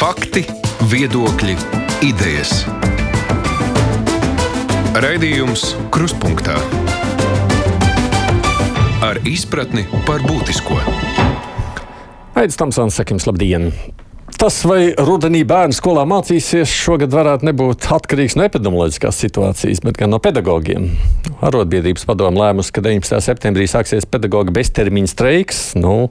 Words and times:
Fakti, 0.00 0.40
viedokļi, 0.88 1.52
idejas. 2.08 2.62
Raidījums 4.96 5.74
Krustpunktā 5.92 6.56
ar 9.04 9.20
izpratni 9.28 9.84
par 10.08 10.24
būtisko. 10.24 10.80
Aizsmeļamies, 12.32 12.60
Tamsons, 12.64 12.96
sakim, 12.96 13.20
labdien! 13.28 13.74
Tas, 14.40 14.62
vai 14.64 14.94
rudenī 14.96 15.42
bērnu 15.44 15.76
skolā 15.76 16.06
mācīsies, 16.08 16.70
šogad 16.72 17.12
varētu 17.12 17.44
nebūt 17.44 17.84
atkarīgs 17.92 18.38
no 18.40 18.46
epidemioloģiskās 18.46 19.18
situācijas, 19.20 19.82
bet 19.84 19.98
gan 20.00 20.08
no 20.14 20.16
pedagogiem. 20.24 20.86
Arotbiedrības 21.44 22.06
padomu 22.08 22.40
lēmusi, 22.40 22.72
ka 22.72 22.80
19. 22.86 23.18
septembrī 23.20 23.66
sāksies 23.68 24.08
pedagoģa 24.08 24.54
beztermiņa 24.56 25.10
streiks, 25.12 25.58
nu, 25.76 26.08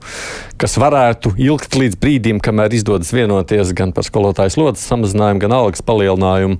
kas 0.61 0.77
varētu 0.77 1.31
ilgt 1.41 1.73
līdz 1.81 1.97
brīdim, 2.03 2.41
kamēr 2.45 2.75
izdodas 2.77 3.09
vienoties 3.17 3.71
gan 3.73 3.95
par 3.97 4.05
skolotāju 4.05 4.53
slodzes 4.59 4.85
samazinājumu, 4.91 5.41
gan 5.47 5.55
algas 5.63 5.81
palielinājumu. 5.89 6.59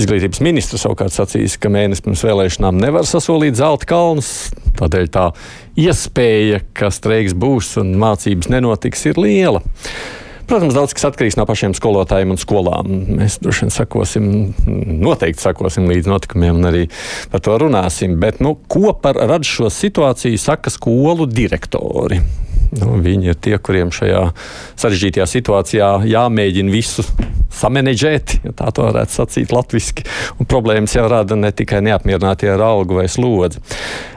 Izglītības 0.00 0.40
ministrs 0.40 0.86
savukārt 0.86 1.12
sacīs, 1.12 1.58
ka 1.60 1.68
mēnesis 1.68 2.06
pirms 2.06 2.24
vēlēšanām 2.24 2.80
nevar 2.80 3.04
sasolīt 3.04 3.60
zelta 3.60 3.90
kalnus. 3.92 4.48
Tādēļ 4.80 5.12
tā 5.12 5.28
iespēja, 5.76 6.64
ka 6.72 6.88
streiks 6.88 7.36
būs 7.36 7.74
un 7.84 7.92
mācības 8.00 8.48
nenotiks, 8.56 9.04
ir 9.12 9.20
liela. 9.20 9.60
Protams, 10.50 10.74
daudz 10.74 10.90
kas 10.96 11.04
atkarīgs 11.06 11.36
no 11.38 11.44
pašiem 11.46 11.76
skolotājiem 11.78 12.32
un 12.34 12.38
skolām. 12.40 12.88
Mēs 13.20 13.36
droši 13.38 13.62
vien 13.62 13.70
sakosim, 13.70 14.24
noteikti 14.98 15.44
sakosim 15.44 15.86
līdz 15.86 16.10
notikumiem 16.10 16.58
un 16.58 16.66
arī 16.72 16.80
par 17.30 17.44
to 17.46 17.54
runāsim. 17.62 18.16
Bet 18.18 18.42
nu, 18.42 18.56
ko 18.66 18.90
par 18.98 19.14
radušo 19.30 19.70
situāciju 19.70 20.40
saka 20.42 20.72
skolu 20.74 21.28
direktori? 21.30 22.18
Nu, 22.78 22.94
viņi 23.02 23.32
ir 23.32 23.38
tie, 23.42 23.56
kuriem 23.58 23.90
šajā 23.94 24.28
sarežģītajā 24.78 25.26
situācijā 25.26 25.90
jāmēģina 26.06 26.70
visu 26.70 27.04
samanģēt, 27.60 28.36
ja 28.46 28.52
tā 28.56 28.70
varētu 28.76 29.14
sacīt 29.14 29.52
latviešu. 29.54 30.04
Problēmas 30.50 30.94
jau 30.94 31.06
rada 31.10 31.36
ne 31.38 31.50
tikai 31.54 31.80
neapmierinātie 31.84 32.50
ar 32.52 32.62
algu 32.64 33.00
vai 33.00 33.06
slodzi. 33.10 33.60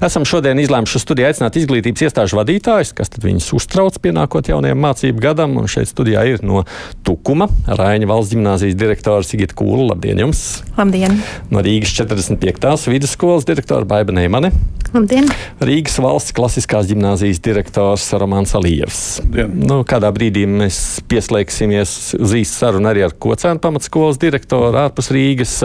Esam 0.04 0.26
šodien 0.28 0.62
izlēmuši 0.62 1.02
studijā 1.02 1.32
aicināt 1.32 1.58
izglītības 1.60 2.06
iestāžu 2.08 2.38
vadītājus, 2.40 2.94
kas 2.98 3.14
viņus 3.24 3.50
uztrauc 3.58 3.98
pienākot 4.04 4.52
jaunajam 4.52 4.82
mācību 4.86 5.24
gadam. 5.24 5.58
Un 5.62 5.70
šeit 5.72 5.90
studijā 5.92 6.26
ir 6.30 6.44
no 6.46 6.64
Tukuma 7.06 7.50
Rāņa 7.68 8.10
valsts 8.10 8.36
gimnāzijas 8.36 8.78
direktors 8.80 9.34
Sigita 9.34 9.58
Kūla. 9.58 9.94
Labdien 9.94 10.22
jums! 10.26 10.62
Labdien! 10.78 11.20
No 11.54 11.64
Rīgas 11.66 11.96
45. 11.98 12.88
vidusskolas 12.94 13.48
direktora 13.50 13.88
Baiba 13.88 14.16
Neimane. 14.16 14.54
Labdien! 14.94 15.26
Rīgas 15.64 15.98
valsts 16.04 16.36
klasiskās 16.38 16.86
gimnāzijas 16.92 17.42
direktors 17.44 18.06
Romāns 18.44 18.56
Alijevs. 18.56 19.22
Nu, 19.54 19.84
kādā 19.88 20.12
brīdī 20.12 20.46
mēs 20.48 21.02
pieslēgsimies 21.08 22.16
uz 22.20 22.34
īstu 22.36 22.60
sarunu 22.60 22.90
arī 22.90 23.04
ar 23.06 23.14
Kocēnu 23.16 23.62
pamatskolas 23.64 24.20
direktoru 24.20 24.76
ārpus 24.78 25.12
Rīgas. 25.12 25.62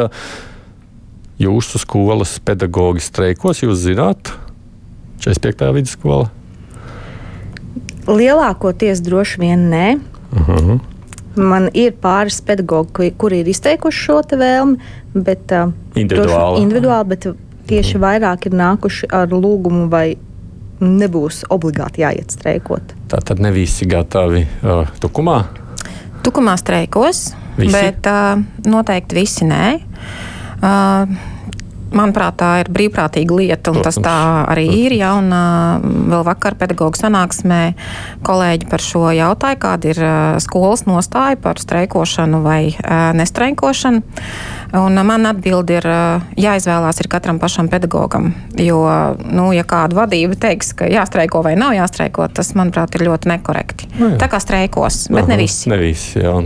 Jūsu 1.38 1.78
skolas 1.78 2.38
pedagoģi 2.42 3.02
streikos, 3.02 3.62
jūs 3.62 3.82
zināt, 3.82 4.30
45. 5.22 5.72
vidusskola? 5.74 6.30
Lielākoties 8.08 9.02
droši 9.04 9.40
vien 9.40 9.68
nē. 9.70 9.98
Uh 10.32 10.48
-huh. 10.48 10.78
Man 11.36 11.68
ir 11.74 11.92
pāris 11.92 12.40
pedagoģi, 12.42 13.12
kuri 13.18 13.40
ir 13.40 13.48
izteikuši 13.48 13.98
šo 13.98 14.22
vēlmi, 14.22 14.78
bet 15.14 15.52
uh, 15.52 15.72
individuāli. 15.94 16.62
individuāli 16.62 17.08
bet 17.08 17.26
tieši 17.66 17.96
uh 17.96 18.02
-huh. 18.02 18.06
vairāk 18.06 18.46
ir 18.46 18.52
nākuši 18.52 19.06
ar 19.10 19.28
lūgumu, 19.28 19.88
vai 19.88 20.16
nebūs 20.84 21.44
obligāti 21.54 22.04
jāiet 22.04 22.34
streikot. 22.34 22.94
Tā 23.10 23.20
tad 23.24 23.42
ne 23.42 23.52
visi 23.54 23.88
gatavi 23.88 24.44
uh, 24.62 24.92
tukumā? 25.02 25.40
Tukumā 26.26 26.54
streikos. 26.60 27.32
Visi? 27.58 27.72
Bet 27.74 28.06
uh, 28.06 28.38
noteikti 28.68 29.18
visi 29.18 29.48
nē. 29.48 29.64
Uh, 30.58 31.18
Manuprāt, 31.88 32.36
tā 32.40 32.50
ir 32.62 32.68
brīvprātīga 32.72 33.36
lieta, 33.38 33.72
un 33.72 33.80
Protams. 33.80 33.96
tas 33.96 34.04
tā 34.04 34.16
arī 34.52 34.66
ir. 34.84 34.94
Ja, 34.98 35.14
un, 35.16 35.32
vēl 36.10 36.24
vakar 36.26 36.56
pedagoģa 36.60 37.04
sanāksmē 37.06 37.60
kolēģi 38.26 38.68
par 38.68 38.84
šo 38.84 39.06
jautāja, 39.16 39.58
kāda 39.60 39.92
ir 39.92 40.00
uh, 40.02 40.38
skolas 40.42 40.84
nostāja 40.88 41.38
par 41.40 41.60
streikošanu 41.62 42.42
vai 42.44 42.60
uh, 42.74 43.10
nestreikošanu. 43.16 44.02
Un, 44.78 45.00
man 45.08 45.28
atbildi 45.30 45.78
ir 45.78 45.88
uh, 45.88 46.30
jāizvēlās 46.36 47.00
ir 47.00 47.10
katram 47.12 47.40
pašam 47.40 47.70
pedagogam. 47.72 48.32
Jo, 48.60 48.82
nu, 49.24 49.50
ja 49.56 49.64
kāda 49.68 50.02
vadība 50.02 50.36
teiks, 50.48 50.74
ka 50.76 50.88
jāstreiko 50.92 51.42
vai 51.46 51.56
nav 51.60 51.76
jāstreiko, 51.76 52.28
tas, 52.32 52.52
manuprāt, 52.58 52.98
ir 52.98 53.08
ļoti 53.08 53.32
nekorekti. 53.32 53.92
Nu, 53.96 54.12
jā. 54.12 54.18
Tā 54.20 54.28
kā 54.32 54.42
streikos, 54.44 55.06
bet 55.12 55.24
Aha, 55.24 55.32
ne 55.32 55.40
visi. 55.40 55.72
Ne 55.72 55.80
visi 55.80 56.20
jā, 56.20 56.36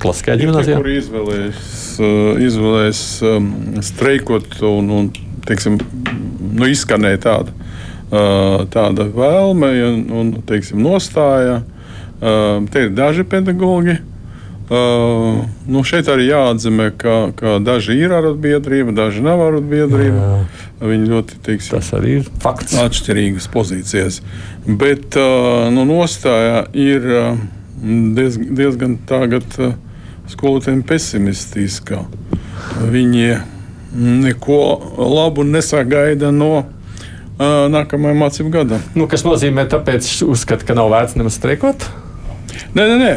klasiskajā 0.00 0.38
gimnāzijā. 0.40 0.78
Kur 0.80 0.90
izvēlējas, 0.92 1.72
uh, 2.00 2.40
izvēlējas 2.40 3.02
um, 3.28 3.48
streikot 3.84 4.60
un, 4.66 4.92
un 4.96 5.10
teiksim, 5.48 5.80
nu, 6.50 6.68
izskanēja 6.70 7.22
tāda, 7.26 7.56
uh, 8.10 8.62
tāda 8.72 9.08
vēlme 9.14 9.72
un, 9.88 10.04
un 10.20 10.30
teiksim, 10.48 10.80
nostāja. 10.84 11.60
Uh, 12.20 12.60
te 12.72 12.86
ir 12.86 12.96
daži 12.96 13.24
pedagoģi. 13.28 14.00
Uh, 14.70 15.40
nu 15.66 15.80
šeit 15.82 16.06
arī 16.12 16.28
jāatzīmē, 16.28 16.92
ka, 17.00 17.14
ka 17.34 17.56
daži 17.64 17.96
ir 18.04 18.12
arotbiedrība, 18.14 18.94
daži 18.94 19.24
nav 19.26 19.42
arotbiedrība. 19.48 20.44
Viņi 20.78 21.10
ļoti 21.10 21.40
teiksim, 21.44 21.74
tas 21.74 21.90
arī 21.96 22.20
ir 22.20 22.28
fakts. 22.44 22.76
Atšķirīgas 22.78 23.50
pozīcijas. 23.50 24.20
Bet 24.68 25.18
uh, 25.18 25.66
nu, 25.74 25.88
nostāja 25.88 26.68
ir 26.70 27.08
diezgan, 27.82 28.50
diezgan 28.60 28.98
tagad. 29.10 29.48
Uh, 29.58 29.74
skolotājiem 30.32 30.82
pesimistiska. 30.86 32.04
Viņi 32.90 33.40
neko 33.94 34.60
labu 34.98 35.44
nesagaida 35.46 36.30
no 36.34 36.66
nākamajā 37.40 38.16
mācību 38.20 38.52
gada. 38.54 38.80
Nu, 38.94 39.08
kas 39.10 39.24
nozīmē, 39.26 39.64
tāpēc 39.70 40.06
uzskata, 40.28 40.66
ka 40.68 40.76
nav 40.76 40.90
vērts 40.92 41.16
nemaz 41.18 41.38
streikot? 41.40 41.86
Nē, 42.76 42.84
nē, 42.84 42.96
nē. 43.00 43.12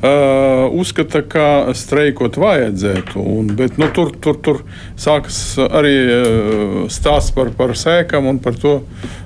Uh, 0.00 0.72
uzskata, 0.80 1.20
ka 1.20 1.74
streikot 1.76 2.38
vajadzētu. 2.40 3.20
Un, 3.20 3.50
bet, 3.52 3.74
nu, 3.76 3.84
tur, 3.92 4.08
tur, 4.16 4.38
tur 4.40 4.62
sākas 4.96 5.58
arī 5.60 5.92
uh, 6.08 6.78
stāsts 6.88 7.34
par, 7.36 7.50
par 7.52 7.74
sēkām 7.76 8.24
un 8.30 8.38
par 8.40 8.56
to, 8.56 8.78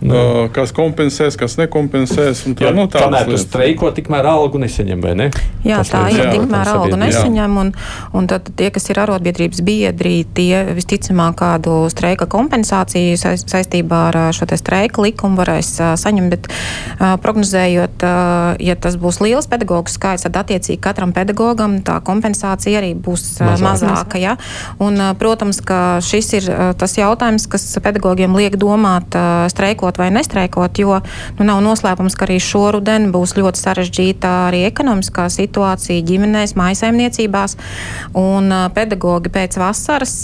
nu. 0.02 0.10
uh, 0.10 0.38
kas 0.50 0.74
kompensēs, 0.74 1.38
kas 1.38 1.54
nekompensēs. 1.60 2.42
Tā, 2.58 2.66
jā, 2.66 2.72
nu, 2.74 2.88
tā 2.90 3.04
nē, 3.06 3.20
tu 3.28 3.38
streiko, 3.38 3.92
tikmēr 3.94 4.26
algu 4.32 4.58
nesaņem, 4.64 5.04
vai 5.04 5.12
ne? 5.20 5.28
Jā, 5.62 5.78
tas 5.84 5.92
tā 5.92 6.00
ir. 6.10 6.18
Ja 6.24 6.26
tikmēr 6.34 6.72
algu 6.72 6.98
nesaņem, 7.04 7.54
un, 7.62 7.70
un 8.18 8.26
tad 8.34 8.50
tie, 8.58 8.72
kas 8.74 8.90
ir 8.90 9.02
arotbiedrības 9.04 9.62
biedri, 9.62 10.16
tie 10.34 10.64
visticamāk 10.74 11.38
kādu 11.38 11.84
streika 11.94 12.26
kompensāciju 12.26 13.14
saistībā 13.44 14.02
ar 14.10 14.20
šo 14.34 14.50
streika 14.58 15.06
likumu 15.06 15.38
varēs 15.38 15.70
saņemt. 16.02 16.34
Bet 16.34 16.50
prognozējot, 17.22 18.02
ja 18.58 18.74
tas 18.74 18.98
būs 18.98 19.22
liels 19.22 19.46
pedagoģu 19.46 19.94
skaits, 19.94 20.26
tad 20.26 20.42
attiecīgi 20.42 20.63
attiecīgi 20.64 20.80
katram 20.82 21.12
pedagogam 21.12 21.78
tā 21.84 21.98
kompensācija 22.04 22.80
arī 22.80 22.94
būs 22.96 23.40
mazāka. 23.40 23.64
mazāka 23.64 24.18
ja? 24.20 24.36
Un, 24.82 24.96
protams, 25.18 25.60
ka 25.60 26.00
šis 26.00 26.32
ir 26.38 26.48
tas 26.78 26.96
jautājums, 26.96 27.46
kas 27.50 27.66
pedagogiem 27.84 28.34
liek 28.34 28.56
domāt, 28.56 29.14
streikot 29.52 29.98
vai 29.98 30.10
nestreikot, 30.14 30.78
jo 30.78 31.00
nu, 31.38 31.44
nav 31.44 31.60
noslēpums, 31.64 32.16
ka 32.16 32.26
arī 32.26 32.38
šoruden 32.40 33.10
būs 33.12 33.36
ļoti 33.36 33.60
sarežģīta 33.60 34.32
arī 34.48 34.64
ekonomiskā 34.68 35.28
situācija 35.28 36.04
ģimenēs, 36.04 36.56
maisaimniecībās. 36.56 37.56
Un 38.18 38.52
pedagogi 38.74 39.32
pēc 39.34 39.58
vasaras 39.60 40.16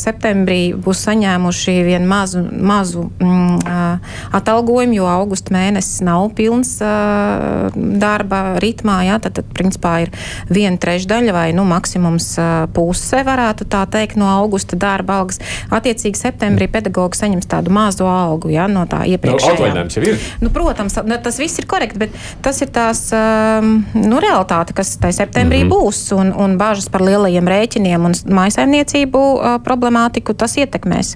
septembrī 0.00 0.74
būs 0.76 1.04
saņēmuši 1.08 1.78
vienu 1.86 2.08
mazu, 2.08 2.44
mazu 2.52 3.08
mm, 3.22 4.02
atalgojumu, 4.36 4.98
jo 5.00 5.08
augusta 5.08 5.54
mēnesis 5.54 6.02
nav 6.04 6.28
pilns 6.36 6.76
darba 6.82 8.42
ritmā. 8.62 9.02
Ja? 9.06 9.18
Tad, 9.22 9.38
tad, 9.38 9.48
principā 9.62 9.94
ir 10.06 10.12
viena 10.50 10.80
trešdaļa 10.82 11.36
vai 11.36 11.46
nu, 11.56 11.64
maksimums 11.68 12.34
puse, 12.74 13.22
varētu 13.26 13.68
tā 13.70 13.84
teikt, 13.90 14.18
no 14.20 14.28
augusta 14.32 14.76
darba 14.76 15.20
algas. 15.22 15.40
Attiecīgi 15.72 16.18
septembrī 16.18 16.68
pedagogs 16.72 17.22
saņems 17.22 17.48
tādu 17.50 17.72
mazu 17.74 18.06
algu 18.08 18.52
ja, 18.52 18.66
no 18.70 18.84
tā 18.90 19.04
iepriekšējā. 19.14 19.72
Nu, 19.74 20.16
nu, 20.46 20.52
protams, 20.54 20.96
tas 20.96 21.40
viss 21.40 21.60
ir 21.62 21.68
korekti, 21.70 22.00
bet 22.04 22.16
tas 22.44 22.60
ir 22.64 22.72
tās 22.74 23.04
nu, 23.12 24.20
realitāte, 24.22 24.74
kas 24.76 24.96
tajā 25.02 25.22
septembrī 25.22 25.62
mm 25.62 25.70
-hmm. 25.70 25.86
būs, 25.86 26.02
un, 26.16 26.32
un 26.32 26.58
bāžas 26.60 26.90
par 26.92 27.04
lielajiem 27.06 27.48
rēķiniem 27.48 28.08
un 28.08 28.16
maisaimniecību 28.40 29.22
problemātiku 29.64 30.34
tas 30.34 30.56
ietekmēs. 30.56 31.14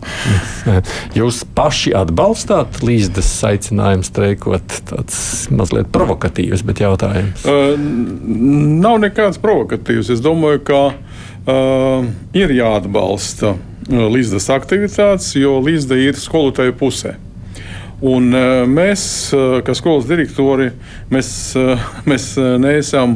Jūs 1.18 1.42
paši 1.56 1.94
atbalstāt 1.96 2.82
līdzdas 2.82 3.30
aicinājumu 3.50 4.06
streikot? 4.06 4.80
Tas 4.86 5.48
mazliet 5.50 5.90
provokatīvs, 5.92 6.64
bet 6.66 6.82
jautājums. 6.84 7.44
Uh, 7.46 7.74
nav 8.36 9.00
nekāds 9.02 9.40
provokatīvs. 9.42 10.10
Es 10.14 10.22
domāju, 10.24 10.62
ka 10.66 10.80
uh, 10.92 12.08
ir 12.36 12.54
jāatbalsta 12.56 13.54
uh, 13.56 14.06
līdzdas 14.12 14.50
aktivitātes, 14.54 15.32
jo 15.38 15.58
līdzda 15.64 16.00
ir 16.08 16.20
skolotāju 16.20 16.76
pusē. 16.80 17.16
Un 18.04 18.28
mēs, 18.68 19.02
kā 19.64 19.72
skolas 19.72 20.04
direktori, 20.04 20.66
mēs, 21.08 21.30
mēs 22.10 22.26
neesam 22.60 23.14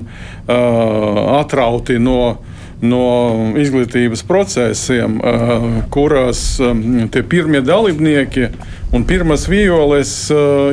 atrauti 0.49 1.99
no 2.01 2.39
no 2.81 3.53
izglītības 3.61 4.23
procesiem, 4.29 5.19
kurās 5.93 6.43
tie 7.13 7.23
pirmie 7.29 7.61
dalībnieki 7.65 8.49
un 8.97 9.05
pirmās 9.07 9.45
violes 9.51 10.15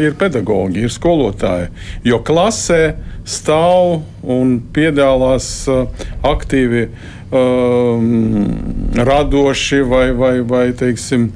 ir 0.03 0.15
pedagoģi, 0.19 0.85
ir 0.87 0.93
skolotāji. 0.93 1.67
Jo 2.07 2.21
klasē 2.23 2.95
stāv 3.27 4.01
un 4.23 4.57
piedalās 4.73 5.67
aktīvi 6.25 6.87
radoši 9.03 9.81
vai, 9.83 10.11
vai, 10.15 10.39
vai 10.47 10.71
teiksim, 10.71 11.27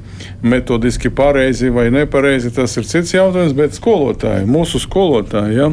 metodiski 0.42 1.10
pareizi 1.12 1.68
vai 1.70 1.90
nepareizi, 1.92 2.50
tas 2.56 2.76
ir 2.80 2.88
cits 2.88 3.12
jautājums, 3.12 3.52
bet 3.56 3.76
skolotāji, 3.76 4.48
mūsu 4.48 4.80
skolotāji. 4.82 5.58
Ja? 5.60 5.68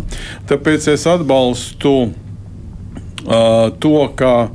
Tāpēc 0.49 0.89
es 0.91 1.07
atbalstu 1.09 1.93
uh, 2.09 3.71
to, 3.79 3.95
ka 4.19 4.49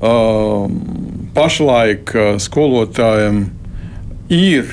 pašlaik 0.00 2.14
uh, 2.14 2.38
skolotājiem 2.40 3.42
ir 4.32 4.72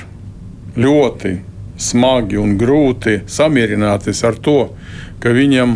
ļoti 0.78 1.34
smagi 1.78 2.40
un 2.40 2.56
grūti 2.58 3.22
samierināties 3.30 4.24
ar 4.26 4.38
to, 4.42 4.72
ka, 5.20 5.34
viņam, 5.36 5.76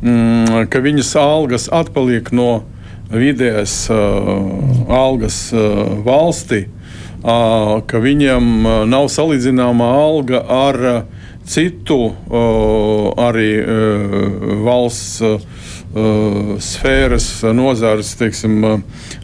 mm, 0.00 0.68
ka 0.70 0.80
viņas 0.84 1.10
algas 1.20 1.66
atpaliek 1.72 2.30
no 2.32 2.62
vidējās 3.10 3.90
uh, 3.92 3.98
algas 4.88 5.48
uh, 5.52 5.98
valstī, 6.06 6.68
ka 7.24 8.00
viņam 8.04 8.66
nav 8.84 9.06
salīdzināma 9.08 9.86
alga 9.96 10.42
ar 10.44 10.76
citu 11.48 12.12
arī 13.16 13.46
valsts. 14.66 15.22
Uh, 15.94 15.94
Uh, 15.94 16.56
sfēras, 16.58 17.28
nozares 17.54 18.16
teiksim, 18.18 18.64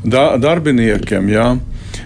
da, 0.07 0.37
darbiniekiem. 0.39 1.27
Ja? 1.33 1.49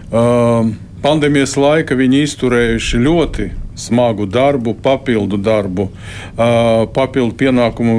Uh, 0.09 0.71
pandēmijas 1.05 1.59
laika 1.61 1.99
viņi 1.99 2.23
izturējuši 2.25 3.01
ļoti 3.05 3.51
smagu 3.85 4.27
darbu, 4.27 4.75
papildu 4.83 5.39
darbu, 5.41 5.89
papildu 6.95 7.35
pienākumu 7.41 7.97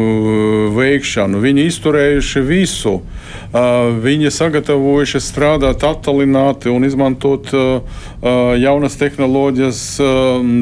veikšanu. 0.75 1.41
Viņi 1.43 1.67
izturējuši 1.71 2.43
visu. 2.45 2.99
Viņi 4.05 4.31
sagatavojuši 4.33 5.19
strādāt 5.23 5.83
attālināti 5.87 6.71
un 6.71 6.83
izmantot 6.87 7.51
jaunas 8.61 8.97
tehnoloģijas, 8.99 9.81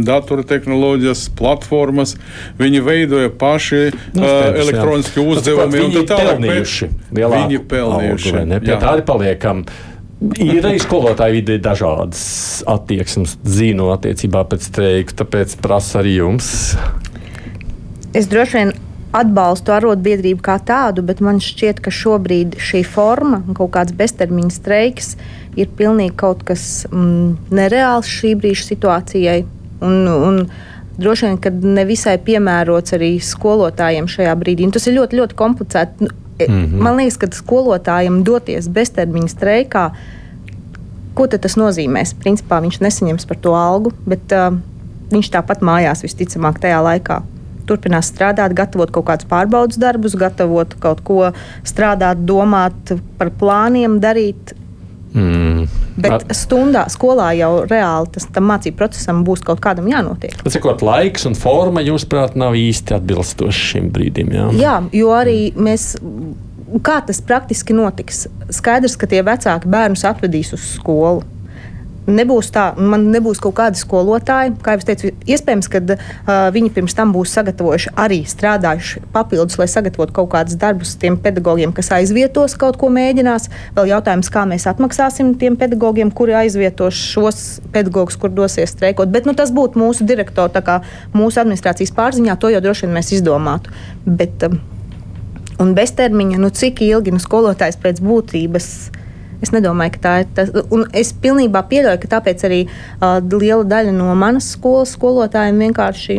datortehnoloģijas, 0.09 1.25
platformas. 1.37 2.15
Viņi 2.59 2.83
veidoja 2.85 3.31
paši 3.39 3.81
nu, 4.13 4.27
elektroniski 4.27 5.23
uzdevumi 5.23 5.87
un 5.87 5.97
tā 5.97 6.05
tālāk. 6.11 6.43
Viņi 7.13 7.63
pelnījuši. 7.71 8.45
Pie 8.59 8.75
tā 8.77 8.93
arī 8.93 9.07
paliekam. 9.07 9.65
Ir 10.39 10.63
arī 10.63 10.79
skolotāju 10.79 11.35
vidē 11.41 11.57
dažādas 11.59 12.23
attieksmes, 12.69 13.35
zinu, 13.43 13.89
attiecībā 13.91 14.45
pēc 14.47 14.69
streiku, 14.69 15.15
tāpēc 15.19 15.57
prasu 15.63 15.99
arī 15.99 16.15
jums. 16.21 16.47
Es 18.15 18.29
droši 18.31 18.59
vien 18.59 18.71
atbalstu 19.13 19.73
arotbiedrību 19.75 20.41
kā 20.45 20.57
tādu, 20.65 21.03
bet 21.05 21.21
man 21.21 21.41
šķiet, 21.43 21.81
ka 21.83 21.93
šobrīd 21.93 22.57
šī 22.61 22.83
forma, 22.87 23.41
kaut 23.57 23.73
kāds 23.75 23.93
beztermiņa 23.97 24.55
streiks, 24.55 25.15
ir 25.59 25.69
pilnīgi 25.77 26.15
kaut 26.23 26.45
kas 26.47 26.85
mm, 26.89 27.51
nereāls 27.53 28.09
šī 28.09 28.33
brīža 28.39 28.69
situācijai. 28.71 29.43
Un, 29.83 30.07
un 30.07 30.39
droši 30.97 31.27
vien, 31.27 31.39
ka 31.43 31.51
nevisai 31.51 32.15
piemērots 32.23 32.95
arī 32.95 33.17
skolotājiem 33.21 34.07
šajā 34.09 34.33
brīdī. 34.39 34.69
Un 34.69 34.73
tas 34.77 34.87
ir 34.87 34.97
ļoti, 34.97 35.19
ļoti 35.19 35.37
komplicēti. 35.43 36.13
Mm 36.39 36.65
-hmm. 36.65 36.81
Man 36.81 36.97
liekas, 36.97 37.17
ka 37.17 37.27
skolotājiem 37.31 38.23
doties 38.23 38.67
beztermiņa 38.67 39.27
streikā, 39.27 39.91
ko 41.13 41.27
tas 41.27 41.55
nozīmēs? 41.55 42.15
Principā 42.17 42.61
viņš 42.61 42.79
nesaņems 42.81 43.25
par 43.25 43.37
to 43.37 43.53
algu, 43.53 43.91
bet 44.05 44.31
uh, 44.31 44.57
viņš 45.11 45.29
tāpat 45.29 45.61
mājās 45.61 46.03
visticamāk 46.03 46.59
tajā 46.59 46.81
laikā. 46.83 47.21
Turpinās 47.65 48.09
strādāt, 48.11 48.53
gatavot 48.53 48.91
kaut 48.91 49.05
kādus 49.05 49.29
pārbaudas 49.29 49.79
darbus, 49.79 50.15
gatavot 50.15 50.73
kaut 50.79 51.01
ko 51.01 51.31
strādāt, 51.63 52.25
domāt 52.25 52.97
par 53.17 53.29
plāniem, 53.29 53.99
darīt. 54.03 54.55
Mm. 55.13 55.67
Bet 56.03 56.25
stundā, 56.33 56.87
skolā 56.89 57.29
jau 57.37 57.51
reāli 57.69 58.09
tas 58.15 58.25
mācību 58.33 58.79
procesam 58.79 59.21
būs 59.27 59.43
kaut 59.45 59.61
kādam 59.63 59.89
jānotiek. 59.91 60.35
Cikot 60.49 60.81
laiks 60.85 61.27
un 61.29 61.37
forma, 61.37 61.83
jūsuprāt, 61.85 62.37
nav 62.39 62.57
īsti 62.57 62.97
atbilstoši 62.97 63.67
šim 63.73 63.91
brīdim? 63.93 64.33
Jā, 64.33 64.47
jā 64.57 64.77
jo 65.03 65.13
arī 65.15 65.37
mēs. 65.55 65.93
Kā 66.81 66.95
tas 67.05 67.19
praktiski 67.21 67.75
notiks? 67.77 68.23
Skaidrs, 68.49 68.95
ka 68.97 69.05
tie 69.05 69.19
vecāki 69.21 69.69
bērnus 69.69 70.07
atvedīs 70.09 70.55
uz 70.55 70.63
skolu 70.79 71.21
nebūs 72.07 72.49
tā, 72.53 72.65
man 72.77 73.07
nebūs 73.13 73.39
kaut 73.43 73.55
kādi 73.57 73.79
skolotāji. 73.79 74.53
Kā 74.63 74.75
jau 74.75 74.87
teicu, 74.87 75.11
iespējams, 75.29 75.69
ka 75.71 75.81
uh, 75.83 75.97
viņi 76.53 76.71
pirms 76.75 76.95
tam 76.97 77.13
būs 77.15 77.33
sagatavojuši 77.37 77.93
arī 77.99 78.21
strādājuši 78.27 79.03
papildus, 79.13 79.57
lai 79.61 79.69
sagatavotu 79.71 80.15
kaut 80.17 80.31
kādus 80.33 80.57
darbus 80.59 80.95
tiem 80.99 81.17
pedagogiem, 81.21 81.73
kas 81.75 81.91
aizvietos 81.95 82.57
kaut 82.59 82.79
ko 82.81 82.89
mēģinās. 82.93 83.49
Vēl 83.77 83.93
jautājums, 83.93 84.31
kā 84.33 84.45
mēs 84.49 84.67
atmaksāsim 84.71 85.33
tiem 85.39 85.57
pedagogiem, 85.59 86.11
kuri 86.11 86.35
aizvietos 86.43 86.97
šos 87.13 87.43
pedagogus, 87.73 88.19
kur 88.19 88.33
dosies 88.33 88.75
streikot. 88.75 89.11
Bet 89.13 89.29
nu, 89.29 89.35
tas 89.37 89.53
būtu 89.55 89.79
mūsu 89.79 90.07
direktora, 90.07 90.81
mūsu 91.13 91.41
administrācijas 91.41 91.93
pārziņā, 91.95 92.37
to 92.39 92.51
jau 92.53 92.61
droši 92.63 92.87
vien 92.87 92.97
mēs 92.97 93.13
izdomātu. 93.15 93.73
Bet, 94.05 94.43
um, 94.47 94.59
un 95.63 95.73
beztermiņa, 95.77 96.41
nu, 96.41 96.51
cik 96.53 96.83
ilgi 96.85 97.13
nu, 97.15 97.21
skolotājs 97.21 97.79
pēc 97.81 98.01
būtības 98.03 98.69
Es 99.43 99.51
nedomāju, 99.51 99.95
ka 99.97 100.03
tā 100.03 100.13
ir 100.23 100.29
tas. 100.37 100.53
Un 100.73 100.85
es 100.95 101.11
pilnībā 101.23 101.65
pieļauju, 101.67 101.99
ka 102.03 102.11
tāpēc 102.15 102.45
arī 102.47 102.61
uh, 102.69 103.19
liela 103.19 103.65
daļa 103.67 103.91
no 103.95 104.13
manas 104.15 104.53
skolas 104.55 104.95
skolotājiem 104.95 105.59
vienkārši. 105.67 106.17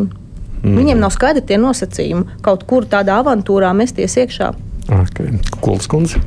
Mm. 0.64 0.76
Viņiem 0.78 1.00
nav 1.00 1.12
skaidri 1.16 1.44
tie 1.48 1.58
nosacījumi 1.60 2.40
kaut 2.44 2.66
kur 2.68 2.86
tādā 2.88 3.18
avantūrā 3.22 3.72
mesties 3.76 4.16
iekšā. 4.20 4.52
Okay. 5.02 5.38
Kuls 5.64 5.88
kundze. 5.90 6.20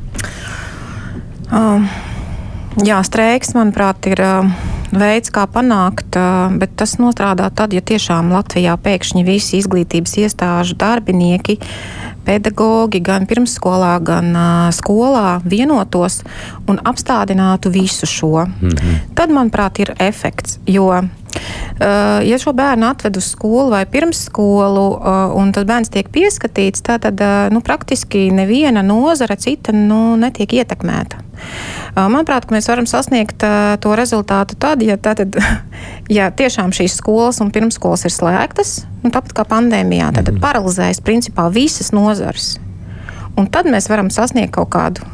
Um. 1.54 1.86
Jā, 2.86 3.00
streiks, 3.02 3.56
manuprāt, 3.56 4.06
ir 4.06 4.20
uh, 4.22 4.46
veids, 4.92 5.30
kā 5.34 5.46
panākt, 5.50 6.16
bet 6.58 6.74
tas 6.78 6.96
nostrādā 7.02 7.50
tad, 7.54 7.74
ja 7.76 7.80
tiešām 7.84 8.32
Latvijā 8.32 8.76
pēkšņi 8.80 9.24
visi 9.26 9.58
izglītības 9.62 10.16
iestāžu 10.24 10.78
darbinieki 10.78 11.58
pedagogi 12.28 13.00
gan 13.00 13.24
pirmsskolā, 13.28 13.94
gan 14.04 14.34
skolā 14.76 15.38
vienotos 15.48 16.20
un 16.68 16.80
apstādinātu 16.84 17.72
visu 17.72 18.06
šo. 18.06 18.44
Mm 18.44 18.68
-hmm. 18.68 18.98
Tad, 19.14 19.30
manuprāt, 19.30 19.80
ir 19.80 19.94
efekts. 19.98 20.58
Jo, 20.66 21.04
ja 22.24 22.38
šo 22.38 22.52
bērnu 22.56 22.86
atved 22.88 23.16
uz 23.20 23.30
skolu 23.32 23.70
vai 23.70 23.84
pirmsskolu, 23.86 24.86
uh, 24.96 25.36
un 25.38 25.52
tad 25.54 25.68
bērns 25.68 25.92
tiek 25.94 26.08
pieskatīts, 26.12 26.82
tad, 26.82 27.06
uh, 27.06 27.48
nu, 27.54 27.62
praktiski 27.64 28.28
neviena 28.34 28.82
nozara 28.82 29.36
cita 29.38 29.74
nu, 29.74 30.16
netiek 30.20 30.58
ietekmēta. 30.60 31.24
Manuprāt, 31.94 32.48
mēs 32.50 32.66
varam 32.66 32.86
sasniegt 32.90 33.44
to 33.82 33.92
rezultātu 33.98 34.56
tad, 34.58 34.82
ja, 34.82 34.96
tātad, 34.98 35.38
ja 36.18 36.32
tiešām 36.34 36.74
šīs 36.74 36.98
skolas 36.98 37.38
un 37.42 37.52
pirmsskolas 37.54 38.06
ir 38.08 38.14
slēgtas, 38.14 38.72
nu, 39.04 39.12
tāpat 39.14 39.36
kā 39.38 39.46
pandēmijā, 39.46 40.10
tad 40.14 40.28
-hmm. 40.32 40.42
paralizējas 40.42 41.02
principā 41.02 41.46
visas 41.54 41.92
nozares. 41.92 42.56
Un 43.38 43.46
tad 43.46 43.66
mēs 43.70 43.88
varam 43.88 44.10
sasniegt 44.10 44.52
kaut 44.52 44.68
kādu 44.74 45.06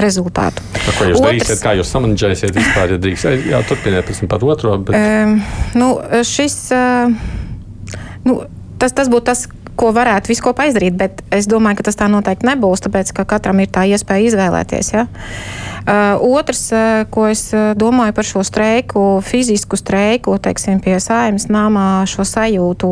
rezultātu. 0.00 0.64
Tā, 0.74 0.94
ko 0.98 1.08
jūs 1.10 1.20
Otrs, 1.20 1.26
darīsiet, 1.26 1.62
kā 1.62 1.74
jūs 1.78 1.90
samanģēsiet 1.94 2.54
vispār, 2.56 2.94
ja 2.94 3.00
drīkst? 3.02 3.48
Jā, 3.50 3.62
turpiniet 3.68 4.08
pēc 4.08 4.22
tam 4.22 4.30
par 4.32 4.46
otro. 4.46 4.76
Bet... 4.86 4.96
Um, 4.98 5.40
nu, 5.78 5.90
šis, 6.28 6.56
uh, 6.76 7.98
nu, 8.28 8.38
tas, 8.82 8.94
tas 8.96 9.12
būtu 9.12 9.28
tas, 9.32 9.46
ko 9.78 9.90
varētu 9.96 10.32
visu 10.32 10.44
kopā 10.44 10.68
izdarīt, 10.68 10.96
bet 11.00 11.22
es 11.32 11.48
domāju, 11.50 11.80
ka 11.80 11.88
tas 11.88 11.98
tā 11.98 12.08
noteikti 12.12 12.48
nebūs, 12.48 12.84
tāpēc 12.84 13.14
ka 13.16 13.28
katram 13.36 13.62
ir 13.64 13.72
tā 13.72 13.86
iespēja 13.88 14.32
izvēlēties. 14.32 14.94
Ja? 14.94 15.06
Uh, 15.08 15.71
otrs, 15.86 16.62
ko 17.10 17.26
es 17.30 17.44
domāju 17.78 18.14
par 18.16 18.28
šo 18.28 18.44
streiku, 18.46 19.04
fizisku 19.24 19.76
streiku, 19.76 20.36
teiksim, 20.42 20.80
pie 20.82 20.98
saimnes 21.02 21.48
namā, 21.52 22.04
šo 22.10 22.26
sajūtu. 22.28 22.90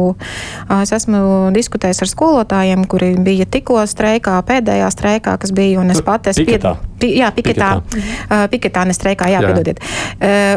Es 0.80 0.92
esmu 0.96 1.50
diskutējis 1.54 2.02
ar 2.04 2.10
skolotājiem, 2.10 2.86
kuri 2.90 3.12
bija 3.20 3.46
tikko 3.46 3.80
streikā, 3.90 4.38
pēdējā 4.46 4.90
streikā, 4.94 5.36
kas 5.40 5.54
bija, 5.56 5.80
un 5.82 5.94
es 5.94 6.02
pat 6.04 6.30
esmu 6.32 6.46
piedalījies. 6.48 6.86
Pi, 7.00 7.14
jā, 7.16 7.30
piketā, 7.32 7.68
piketā. 7.80 8.38
piketā 8.52 8.82
ne 8.84 8.94
streikā, 8.96 9.30
jā, 9.32 9.40
jā. 9.40 9.52
piedodiet. 9.52 9.78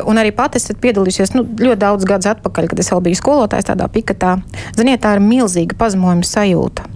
Un 0.10 0.20
arī 0.20 0.34
pat 0.36 0.58
esmu 0.60 0.76
piedalījusies 0.84 1.32
nu, 1.38 1.46
ļoti 1.48 1.80
daudz 1.80 2.08
gadus 2.10 2.34
atpakaļ, 2.34 2.68
kad 2.72 2.82
es 2.84 2.92
vēl 2.92 3.04
biju 3.06 3.20
skolotājs 3.22 3.70
tādā 3.70 3.88
piketā. 3.92 4.36
Ziniet, 4.76 5.00
tā 5.06 5.16
ir 5.16 5.24
milzīga 5.24 5.78
pazemojuma 5.80 6.28
sajūta. 6.28 6.90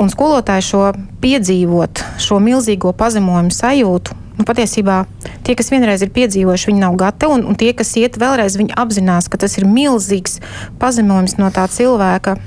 Un 0.00 0.12
skolotāji 0.12 0.66
šo 0.66 0.82
piedzīvot, 1.22 2.04
šo 2.20 2.40
milzīgo 2.42 2.92
pazemojumu 2.96 3.54
sajūtu, 3.54 4.18
nu, 4.38 4.46
patiesībā 4.48 5.02
tie, 5.46 5.56
kas 5.58 5.72
vienreiz 5.72 6.04
ir 6.04 6.12
piedzīvojuši, 6.14 6.70
viņi 6.70 6.82
nav 6.84 6.96
gatavi, 7.00 7.38
un, 7.38 7.46
un 7.52 7.58
tie, 7.58 7.72
kas 7.76 7.94
iet 8.00 8.18
vēlreiz, 8.20 8.58
viņi 8.60 8.76
apzinās, 8.78 9.30
ka 9.32 9.40
tas 9.42 9.58
ir 9.60 9.68
milzīgs 9.68 10.40
pazemojums 10.82 11.38
no 11.40 11.52
tā 11.54 11.68
cilvēka 11.70 12.38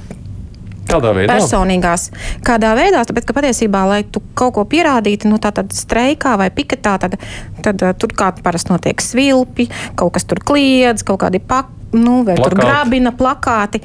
Kādā 0.85 1.11
veidā? 1.17 1.33
Personīgās. 1.33 2.09
Kādā 2.45 2.73
veidā? 2.77 3.01
Tāpēc, 3.07 3.25
ka 3.27 3.35
patiesībā, 3.39 3.85
lai 3.89 4.01
tu 4.05 4.21
kaut 4.37 4.53
ko 4.57 4.65
pierādītu, 4.69 5.29
nu, 5.31 5.39
tādā 5.41 5.65
streikā 5.73 6.35
vai 6.41 6.51
piketā, 6.53 6.97
tad, 7.01 7.17
tad 7.65 7.85
uh, 7.85 7.95
tur 7.97 8.13
kā 8.17 8.31
parasti 8.45 8.73
notiek 8.73 9.01
svilpi, 9.01 9.67
kaut 9.97 10.15
kas 10.17 10.27
tur 10.29 10.43
kliedz, 10.45 11.05
kaut 11.07 11.23
kādi 11.25 11.41
pakāpi. 11.41 11.73
Nu, 11.95 12.25
vai 12.27 12.33
plakāti. 12.35 12.49
tur 12.51 12.59
grabina 12.59 13.11
plakāti. 13.15 13.79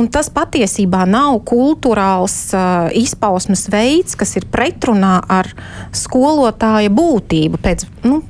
Un 0.00 0.06
tas 0.08 0.30
patiesībā 0.32 1.02
nav 1.04 1.42
kultūrāls 1.44 2.36
uh, 2.56 2.86
izpausmes 2.96 3.66
veids, 3.68 4.16
kas 4.16 4.32
ir 4.40 4.46
pretrunā 4.48 5.18
ar 5.28 5.50
skolotāja 5.92 6.88
būtību. 6.94 7.60
Pēc, 7.60 7.84
nu, 8.06 8.22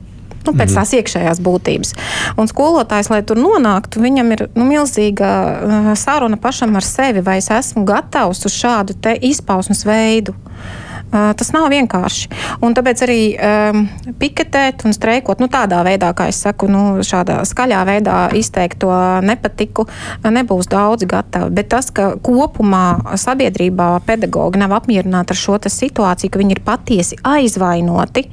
nu, 0.47 0.55
pēc 0.55 0.71
mm. 0.71 0.77
tās 0.79 0.95
iekšējās 0.99 1.43
būtības. 1.45 1.95
Un 2.41 2.51
skolotājs, 2.51 3.11
lai 3.13 3.23
tur 3.27 3.41
nonāktu, 3.41 4.03
viņam 4.03 4.37
ir 4.37 4.47
nu, 4.57 4.67
milzīga 4.69 5.31
uh, 5.31 5.91
saruna 5.99 6.41
pašam 6.41 6.77
ar 6.79 6.87
sevi, 6.87 7.25
vai 7.25 7.41
es 7.43 7.51
esmu 7.55 7.87
gatavs 7.89 8.45
uz 8.49 8.57
šādu 8.57 8.97
izpausmes 9.31 9.85
veidu. 9.89 10.37
Uh, 10.37 10.79
tas 11.11 11.51
nav 11.51 11.67
vienkārši. 11.73 12.29
Un 12.63 12.75
tāpēc 12.77 13.03
arī 13.03 13.19
um, 13.35 13.83
piketēt 14.21 14.85
un 14.87 14.95
streikot 14.95 15.43
nu, 15.43 15.49
tādā 15.51 15.81
veidā, 15.87 16.13
kā 16.15 16.29
es 16.31 16.39
saku, 16.45 16.69
nu, 16.71 16.83
šādā 17.07 17.41
skaļā 17.49 17.81
veidā 17.89 18.19
izteikt 18.39 18.81
to 18.85 18.93
nepatiku, 19.27 19.89
nebūs 20.23 20.71
daudz 20.71 21.09
gatavi. 21.11 21.51
Bet 21.57 21.73
tas, 21.75 21.91
ka 21.95 22.13
kopumā 22.23 23.17
sabiedrībā 23.19 23.91
pedagogi 24.07 24.63
nav 24.63 24.77
apmierināti 24.79 25.35
ar 25.35 25.43
šo 25.43 25.59
situāciju, 25.67 26.31
ka 26.31 26.41
viņi 26.41 26.57
ir 26.57 26.63
patiesi 26.65 27.19
aizvainoti, 27.27 28.29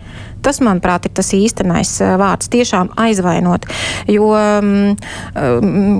Tas, 0.45 0.59
manuprāt, 0.63 1.07
ir 1.07 1.13
tas 1.17 1.31
īstenais 1.35 1.91
eh, 2.01 2.13
vārds- 2.19 2.49
tiešām 2.53 2.91
aizvainot. 2.99 3.67
Jo 4.07 4.29
um, 4.33 4.95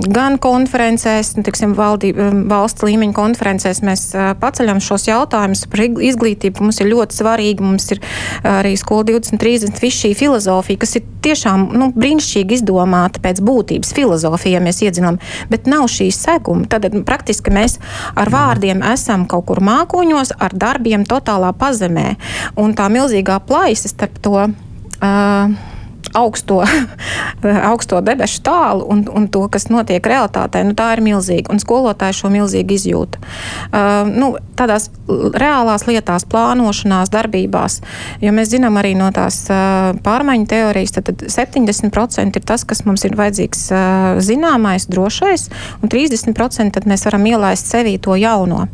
gan 0.08 0.38
konferencēs, 0.42 1.34
nu, 1.36 1.44
tiksim, 1.46 1.74
valdī, 1.78 2.12
mm, 2.14 2.46
valsts 2.50 2.84
līmeņa 2.86 3.16
konferencēs 3.16 3.82
mēs 3.86 4.04
uh, 4.14 4.32
paceļam 4.40 4.80
šos 4.82 5.08
jautājumus 5.10 5.66
par 5.70 5.84
izglītību. 5.84 6.64
Mums 6.64 6.80
ir 6.82 6.90
ļoti 6.92 7.18
svarīgi, 7.20 7.64
mums 7.64 7.90
ir 7.94 8.02
arī 8.46 8.74
skola 8.78 9.04
2030, 9.10 9.80
viss 9.82 10.02
šī 10.04 10.14
filozofija, 10.18 10.80
kas 10.84 10.96
ir 10.98 11.06
tiešām 11.24 11.68
nu, 11.76 11.90
brīnišķīgi 11.96 12.58
izdomāta 12.58 13.22
pēc 13.24 13.42
būtības 13.44 13.92
filozofija, 13.96 14.58
ja 14.58 14.64
mēs 14.64 14.80
iedzinām, 14.84 15.18
bet 15.52 15.68
nav 15.70 15.88
šī 15.92 16.08
seguma. 16.14 16.66
Tad 16.70 16.88
praktiski 17.08 17.52
mēs 17.54 17.78
ar 18.18 18.30
vārdiem 18.32 18.82
esam 18.92 19.26
kaut 19.30 19.48
kur 19.50 19.62
mākoņos, 19.64 20.34
ar 20.38 20.54
darbiem 20.54 21.06
totālā 21.08 21.52
pazemē. 21.58 22.14
Un 22.60 22.74
tā 22.78 22.88
milzīgā 22.92 23.40
plaisa 23.48 23.90
starp 23.90 24.18
to 24.24 24.27
uh, 24.28 25.56
augsto, 26.14 26.62
augsto 27.70 28.00
debesu 28.00 28.42
tālu 28.42 28.86
un, 28.90 29.04
un 29.14 29.28
to, 29.32 29.44
kas 29.52 29.68
notiek 29.72 30.04
realitātē, 30.04 30.62
nu, 30.66 30.74
tā 30.78 30.90
ir 30.96 31.02
milzīga. 31.04 31.52
Un 31.52 31.60
skolotāji 31.62 32.18
šo 32.20 32.30
milzīgi 32.32 32.78
izjūta. 32.78 33.20
Uh, 33.68 34.08
nu, 34.08 34.30
tādās 34.58 34.88
reālās 35.08 35.86
lietās, 35.88 36.26
plānošanās, 36.28 37.12
darbībās, 37.14 37.80
jo 38.24 38.34
mēs 38.34 38.52
zinām 38.52 38.78
arī 38.80 38.94
no 38.98 39.10
tās 39.14 39.44
uh, 39.52 39.92
pārmaiņu 40.04 40.48
teorijas, 40.50 40.96
tad, 40.98 41.12
tad 41.12 41.28
70% 41.32 42.40
ir 42.40 42.48
tas, 42.48 42.66
kas 42.68 42.84
mums 42.88 43.06
ir 43.08 43.16
vajadzīgs 43.18 43.64
uh, 43.72 44.20
zināmais, 44.24 44.88
drošais, 44.90 45.48
un 45.82 45.92
30% 45.92 46.84
mēs 46.88 47.08
varam 47.08 47.30
ielaist 47.30 47.70
sevī 47.70 47.98
to 48.02 48.18
jauno. 48.18 48.66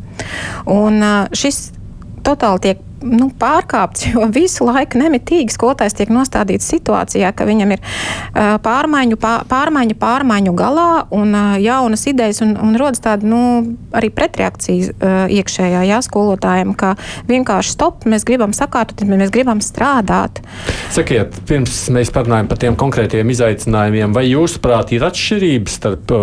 Un 0.71 1.01
uh, 1.03 1.15
šis 1.35 1.69
totāli 2.25 2.69
tiek 2.69 2.85
nu, 3.05 3.29
pārkāpts, 3.41 4.09
jo 4.13 4.27
visu 4.33 4.67
laiku 4.69 4.99
nemitīgi 5.01 5.55
skolotājs 5.55 5.97
tiek 5.99 6.13
nostādīts 6.13 6.69
situācijā, 6.73 7.31
ka 7.37 7.47
viņam 7.49 7.75
ir 7.77 7.83
uh, 7.83 8.57
pārmaiņu, 8.65 9.19
pārmaiņu, 9.51 9.99
pārmaiņu 10.01 10.55
galā 10.59 10.89
un 11.15 11.35
uh, 11.37 11.55
jaunas 11.63 12.07
idejas, 12.11 12.41
un, 12.45 12.55
un 12.61 12.79
rodas 12.81 13.03
tāda 13.05 13.29
nu, 13.29 13.41
arī 13.95 14.11
pretreakcija 14.15 14.95
uh, 14.95 15.17
iekšējā 15.33 15.85
jā, 15.91 16.01
skolotājiem, 16.05 16.75
ka 16.79 16.95
vienkārši 17.29 17.75
stop, 17.77 18.09
mēs 18.09 18.27
gribam 18.27 18.55
sakārtot, 18.57 19.05
mēs 19.09 19.33
gribam 19.35 19.63
strādāt. 19.65 20.41
Sakiet, 20.95 21.37
pirms 21.49 21.77
mēs 21.95 22.13
parunājam 22.15 22.51
par 22.51 22.61
tiem 22.63 22.79
konkrētiem 22.79 23.31
izaicinājumiem, 23.35 24.15
vai 24.17 24.27
jūsuprāt 24.31 24.95
ir 24.97 25.07
atšķirības 25.09 25.79
starp 25.81 26.15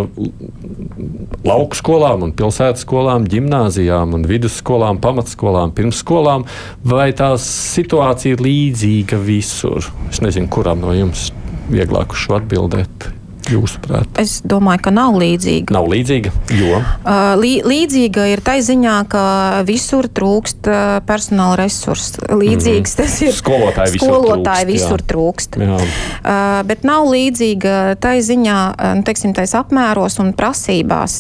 lauku 1.46 1.78
skolām 1.78 2.26
un 2.28 2.34
pilsētas 2.38 2.86
skolām, 2.86 3.26
gimnāzijām 3.30 4.16
un 4.18 4.26
vidusskolām, 4.30 5.02
pamatskolām, 5.04 5.74
pirmsskolām? 5.78 6.46
Vai 6.84 7.12
tā 7.18 7.32
situācija 7.42 8.38
ir 8.38 8.44
līdzīga 8.46 9.20
visur? 9.22 9.92
Es 10.10 10.22
nezinu, 10.24 10.50
kuram 10.52 10.84
no 10.84 10.96
jums 10.96 11.30
vieglāk 11.72 12.16
uz 12.16 12.26
šo 12.26 12.38
atbildēt 12.40 13.12
jūsuprāt? 13.50 14.20
Es 14.22 14.40
domāju, 14.46 14.84
ka 14.88 14.94
nav 14.94 15.16
līdzīga. 15.22 15.74
Nav 15.76 15.90
līdzīga, 15.92 16.32
jo? 16.60 16.80
Uh, 16.82 17.34
lī, 17.40 17.54
līdzīga 17.66 18.28
ir 18.34 18.44
tai 18.46 18.60
ziņā, 18.66 18.98
ka 19.12 19.24
visur 19.68 20.08
trūkst 20.12 20.70
uh, 20.70 21.00
personāla 21.08 21.58
resursu. 21.64 22.26
Līdzīgs 22.30 22.96
mm 22.96 23.00
tas 23.02 23.14
ir. 23.24 23.32
Skolotāji 23.34 23.96
visur 23.96 24.12
skolotāji 24.12 24.66
trūkst. 24.66 24.72
Visur 24.72 25.02
jā. 25.02 25.08
trūkst. 25.12 25.58
Jā. 25.62 25.78
Uh, 25.78 26.60
bet 26.68 26.84
nav 26.88 27.08
līdzīga 27.10 27.76
tai 28.04 28.18
ziņā, 28.26 28.58
nu, 29.00 29.06
teiksim, 29.08 29.34
tais 29.38 29.54
apmēros 29.58 30.20
un 30.22 30.34
prasībās 30.38 31.16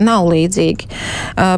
nav 0.00 0.28
līdzīgi. 0.30 0.88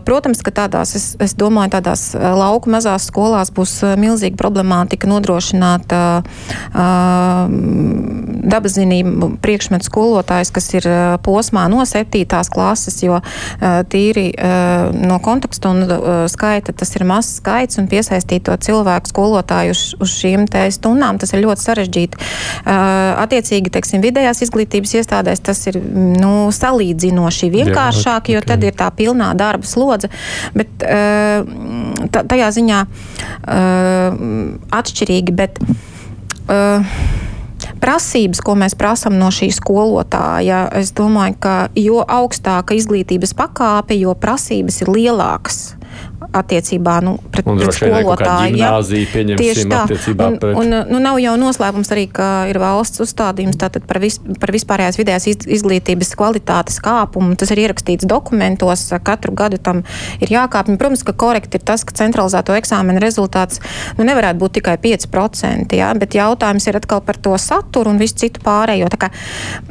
Protams, 0.07 0.43
ka 0.45 0.55
tādās, 0.63 0.95
es, 0.99 1.07
es 1.23 1.37
domāju, 1.39 1.75
tādās 1.77 2.09
lauku 2.17 2.73
mazās 2.73 3.07
skolās 3.11 3.53
būs 3.55 3.79
milzīga 4.01 4.39
problemātika 4.41 5.11
nodrošināt 5.11 5.93
dabas 8.53 8.77
zinību 8.79 9.33
priekšmetu 9.45 9.89
skolotājs, 9.93 10.51
kas 10.57 10.73
ir 10.81 10.89
posmā 11.23 11.69
no 11.69 11.85
7. 11.85 12.25
klases, 12.49 12.97
jo 13.05 13.21
tīri 13.93 14.33
no 14.97 15.21
konteksta 15.23 15.69
un 15.69 15.85
skaita 16.33 16.73
tas 16.73 16.97
ir 16.97 17.05
mazs 17.09 17.37
skaits 17.43 17.77
un 17.81 17.89
piesaistīt 17.93 18.47
to 18.49 18.57
cilvēku 18.57 19.13
skolotāju 19.13 19.77
uz, 19.77 19.83
uz 20.01 20.17
šīm 20.17 20.49
stundām, 20.73 21.21
tas 21.21 21.35
ir 21.35 21.45
ļoti 21.45 21.67
sarežģīti. 21.67 22.21
Attiecīgi, 22.65 23.73
teiksim, 23.75 24.01
vidējās 24.05 24.43
izglītības 24.47 24.95
iestādēs 25.03 25.45
tas 25.45 25.61
ir 25.69 25.77
nu, 25.83 26.49
salīdzinoši 26.55 27.51
vienkāršāk, 27.53 28.33
jo 28.33 28.41
tad 28.47 28.65
ir 28.65 28.73
tā 28.79 28.89
pilnā 28.97 29.33
darba 29.37 29.69
slodze, 29.69 30.09
bet 30.57 30.87
tajā 32.33 32.49
ziņā 32.57 32.81
atšķirīgi. 34.81 35.37
Bet, 35.43 35.61
prasības, 37.83 38.41
ko 38.45 38.55
mēs 38.59 38.77
prasām 38.79 39.19
no 39.19 39.33
šī 39.35 39.51
skolotāja, 39.55 40.65
es 40.79 40.95
domāju, 40.97 41.39
ka 41.43 41.55
jo 41.79 42.01
augstāka 42.07 42.79
izglītības 42.79 43.35
pakāpe, 43.39 43.99
jo 43.99 44.15
prasības 44.19 44.83
ir 44.85 44.93
lielākas 44.95 45.63
attiecībā 46.33 46.97
nu, 47.05 47.17
pret, 47.33 47.47
un 47.49 47.61
pret 47.61 47.77
skolotāju. 47.77 48.57
Ja? 48.57 48.73
Tieši 48.81 49.67
tā. 49.71 49.83
Un, 49.87 50.39
pret... 50.41 50.57
un, 50.59 50.75
nu, 50.89 51.01
nav 51.03 51.19
jau 51.23 51.35
noslēpums 51.41 51.93
arī, 51.95 52.07
ka 52.15 52.29
ir 52.51 52.59
valsts 52.63 53.03
uzstādījums 53.05 53.59
par, 53.61 54.01
vis, 54.03 54.19
par 54.41 54.53
vispārējās 54.55 54.99
vidējās 55.01 55.29
izglītības 55.59 56.13
kvalitātes 56.19 56.81
kāpumu. 56.85 57.37
Tas 57.41 57.53
ir 57.55 57.63
ierakstīts 57.67 58.09
dokumentos. 58.09 58.89
Katru 59.05 59.35
gadu 59.37 59.61
tam 59.63 59.83
ir 60.23 60.33
jākāpj. 60.33 60.77
Protams, 60.81 61.05
ka 61.07 61.15
korekti 61.17 61.61
ir 61.61 61.67
tas, 61.69 61.85
ka 61.87 61.97
centralizēto 62.03 62.57
eksāmenu 62.57 63.03
rezultāts 63.03 63.61
nu, 63.99 64.07
nevarētu 64.09 64.41
būt 64.43 64.59
tikai 64.61 64.79
5%. 64.83 65.77
Ja? 65.79 65.93
Bet 65.99 66.17
jautājums 66.19 66.69
ir 66.69 66.81
atkal 66.81 67.05
par 67.05 67.21
to 67.21 67.37
saturu 67.41 67.93
un 67.93 68.01
visu 68.03 68.23
citu 68.25 68.43
pārējo. 68.45 68.91
Kā, 69.03 69.09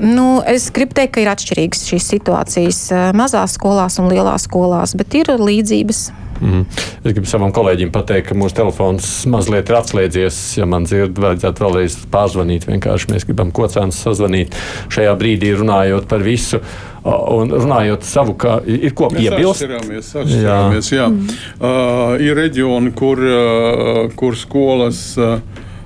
nu, 0.02 0.42
es 0.48 0.70
gribu 0.74 0.98
teikt, 0.98 1.16
ka 1.16 1.24
ir 1.24 1.32
atšķirīgas 1.32 1.86
šīs 1.90 2.10
situācijas 2.16 2.82
eh, 2.92 3.06
mazās 3.18 3.56
skolās 3.58 4.00
un 4.02 4.10
lielās 4.12 4.48
skolās, 4.50 4.96
bet 4.98 5.16
ir 5.22 5.34
līdzības. 5.40 6.10
Mm. 6.42 6.66
Es 7.06 7.14
gribu 7.14 7.30
savam 7.30 7.52
kolēģim 7.54 7.92
pateikt, 7.94 8.32
ka 8.32 8.38
mūsu 8.38 8.58
telefons 8.58 9.08
mazliet 9.30 9.70
ir 9.70 9.78
atslēdzies. 9.78 10.40
Ja 10.58 10.68
man 10.70 10.88
dzird, 10.90 11.20
vajadzētu 11.22 11.66
vēlreiz 11.66 11.98
pārzvanīt. 12.14 12.66
Vienkārši 12.70 13.12
mēs 13.14 13.28
gribam 13.30 13.54
kocēns 13.56 14.02
sazvanīt 14.02 14.58
šajā 14.94 15.14
brīdī, 15.20 15.54
runājot 15.60 16.10
par 16.10 16.26
visu. 16.26 16.62
Un 17.06 17.50
runājot 17.54 18.06
savu, 18.06 18.36
kā 18.38 18.60
ir 18.66 18.94
ko 18.98 19.10
piebilst. 19.14 19.64
Atšķirāmies, 19.64 20.12
atšķirāmies, 20.22 20.92
jā. 20.94 21.00
Jā. 21.02 21.08
Mm. 21.10 21.40
Uh, 21.58 22.14
ir 22.22 22.38
reģioni, 22.38 22.94
kur, 22.98 23.22
uh, 23.26 24.04
kur 24.18 24.38
skolas 24.38 25.02
uh, 25.18 25.40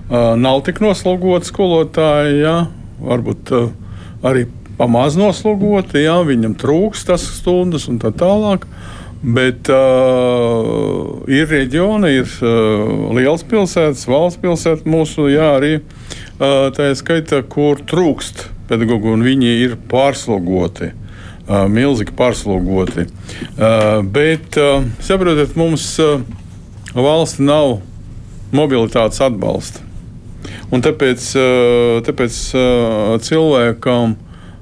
uh, 0.09 0.33
nav 0.39 0.63
tik 0.67 0.83
noslogotas 0.83 1.51
skolotāji, 1.53 2.41
jā. 2.43 2.57
varbūt 3.03 3.55
uh, 3.55 3.71
arī 4.27 4.43
pamaz 4.75 5.15
noslogoti, 5.19 6.03
jā. 6.03 6.19
viņam 6.27 6.59
trūks 6.59 7.07
tas 7.07 7.23
stundas 7.39 7.87
un 7.91 8.03
tā 8.03 8.11
tālāk. 8.15 8.67
Uh, 8.67 8.95
Bet 9.23 9.69
uh, 9.73 11.23
ir 11.31 11.47
reģioni, 11.49 12.11
ir 12.19 12.33
uh, 12.43 13.13
liels 13.15 13.45
pilsētas, 13.47 14.03
valsts 14.09 14.41
pilsētas, 14.41 14.85
mūsu 14.89 15.29
jā, 15.31 15.47
arī 15.57 15.71
uh, 15.79 16.67
tā 16.75 16.91
skaitā, 16.97 17.39
kur 17.49 17.81
trūkst 17.81 18.47
pedagoģi, 18.69 19.13
un 19.15 19.25
viņi 19.25 19.55
ir 19.63 19.79
pārslogoti. 19.89 20.91
Uh, 21.45 21.65
milzīgi 21.69 22.13
pārslogoti. 22.17 23.05
Uh, 23.05 24.01
bet, 24.01 24.57
uh, 24.57 24.85
saprotiet, 25.05 25.55
mums 25.57 25.87
uh, 26.01 26.19
valsts 26.93 27.41
nav 27.41 27.79
mobilitātes 28.55 29.21
atbalsta. 29.21 29.83
Un 30.73 30.81
tāpēc, 30.81 31.21
tāpēc 32.05 32.35
cilvēkam 33.25 34.15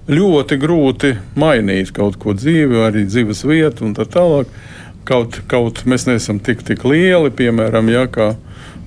ļoti 0.09 0.57
grūti 0.59 1.13
mainīt 1.39 1.93
kaut 1.95 2.17
ko 2.19 2.35
dzīvi, 2.35 2.81
arī 2.87 3.05
dzīves 3.07 3.43
vietu 3.47 3.87
un 3.87 3.93
tā 3.97 4.07
tālāk. 4.09 4.51
Kaut, 5.03 5.41
kaut 5.51 5.81
mēs 5.89 6.05
neesam 6.07 6.37
tik, 6.39 6.61
tik 6.63 6.85
lieli, 6.87 7.27
piemēram, 7.35 7.89
ja, 7.91 8.05
kā 8.07 8.33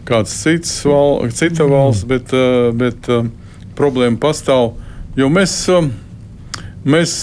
kāds 0.06 0.32
cits 0.42 0.78
val, 0.86 1.26
cita 1.34 1.66
valsts, 1.68 2.06
bet, 2.08 2.32
bet 2.78 3.08
problēma 3.76 4.16
pastāv. 4.22 4.74
Jo 5.16 5.28
mēs, 5.32 5.54
mēs 6.86 7.14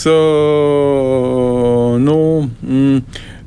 nu, 2.03 2.17
mm, 2.43 3.01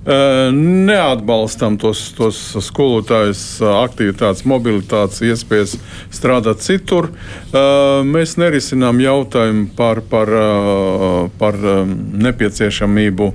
neatbalstam 0.07 1.77
tos, 1.83 2.13
tos 2.15 2.39
skolotājus, 2.69 3.59
aktivitātes, 3.67 4.45
mobilitātes 4.47 5.23
iespējas 5.27 5.75
strādāt 6.15 6.63
citur. 6.63 7.11
Mēs 8.07 8.37
nerisinām 8.39 9.03
jautājumu 9.03 9.67
par, 9.77 10.03
par, 10.11 10.31
par 11.41 11.59
nepieciešamību 12.27 13.33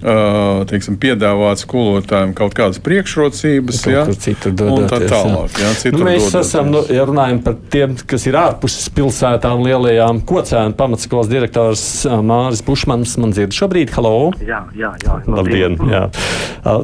teiksim, 0.00 0.96
piedāvāt 1.00 1.60
skolotājiem 1.60 2.32
kaut 2.38 2.54
kādas 2.56 2.80
priekšrocības, 2.84 3.80
ja, 3.90 4.04
un 4.06 4.86
tā 4.88 5.00
tālāk. 5.04 5.58
Ja, 5.60 5.72
nu, 5.92 6.02
mēs 6.06 6.26
dodaties. 6.26 6.36
esam, 6.40 6.70
nu, 6.72 6.82
ja 6.88 7.04
runājam 7.08 7.42
par 7.44 7.58
tiem, 7.72 7.96
kas 8.08 8.24
ir 8.30 8.38
ārpus 8.40 8.78
pilsētām, 8.96 9.64
lielajām 9.66 10.22
kocēnu 10.28 10.76
pamatskolas 10.78 11.30
direktors 11.30 11.84
Māris 12.06 12.64
Pušmans, 12.64 13.18
man 13.20 13.36
dzird 13.36 13.56
šobrīd, 13.56 13.92
halo! 13.96 14.32
Jā, 14.40 14.64
jā, 14.78 14.94
jā. 15.04 15.20
Labdien! 15.28 15.78
Jā. 15.90 16.06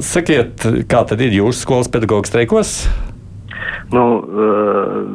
Sakiet, 0.05 0.69
kā 0.91 1.03
tad 1.09 1.25
ir 1.25 1.37
jūsu 1.41 1.65
skolas 1.65 1.93
pedagoģa 1.93 2.33
streikos? 2.33 2.77
Nu, 3.95 4.05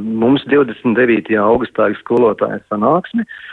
mums 0.02 0.46
29. 0.50 1.36
augustā 1.44 1.92
ir 1.92 1.98
skolotāja 2.00 2.62
sanāksme. 2.72 3.28
Uh, 3.28 3.50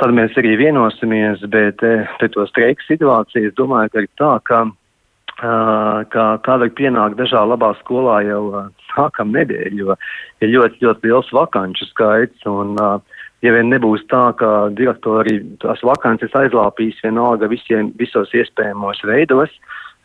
Tad 0.00 0.14
mēs 0.16 0.36
arī 0.40 0.54
vienosimies, 0.56 1.42
bet 1.52 1.82
eh, 1.84 2.06
pret 2.16 2.32
to 2.32 2.46
streiku 2.48 2.84
situāciju 2.86 3.50
es 3.50 3.56
domāju, 3.58 3.92
ka 3.92 4.04
ir 4.04 4.12
tā, 4.16 4.30
ka, 4.48 4.60
ka 6.14 6.24
kādai 6.46 6.70
pienāk 6.76 7.18
dažā 7.18 7.42
labā 7.44 7.74
skolā 7.82 8.22
jau 8.24 8.42
sākam 8.94 9.34
nedēļu, 9.36 9.82
jo 9.82 9.96
ir 10.40 10.52
ļoti, 10.54 10.80
ļoti 10.86 11.10
liels 11.10 11.28
vakanču 11.36 11.88
skaits. 11.90 12.48
Un, 12.48 12.78
ja 13.44 13.52
vien 13.52 13.68
nebūs 13.72 14.06
tā, 14.08 14.30
ka 14.40 14.70
direktori 14.76 15.42
tās 15.60 15.84
vakances 15.84 16.32
aizlāpīs 16.36 17.00
vienalga 17.04 17.50
visiem, 17.52 17.92
visos 18.00 18.32
iespējamos 18.36 19.04
veidos, 19.08 19.52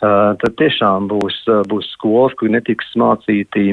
tad 0.03 0.57
tiešām 0.59 1.07
būs, 1.11 1.39
būs 1.71 1.87
skolas, 1.95 2.35
kur 2.39 2.51
netiks 2.51 2.91
mācīti 2.99 3.71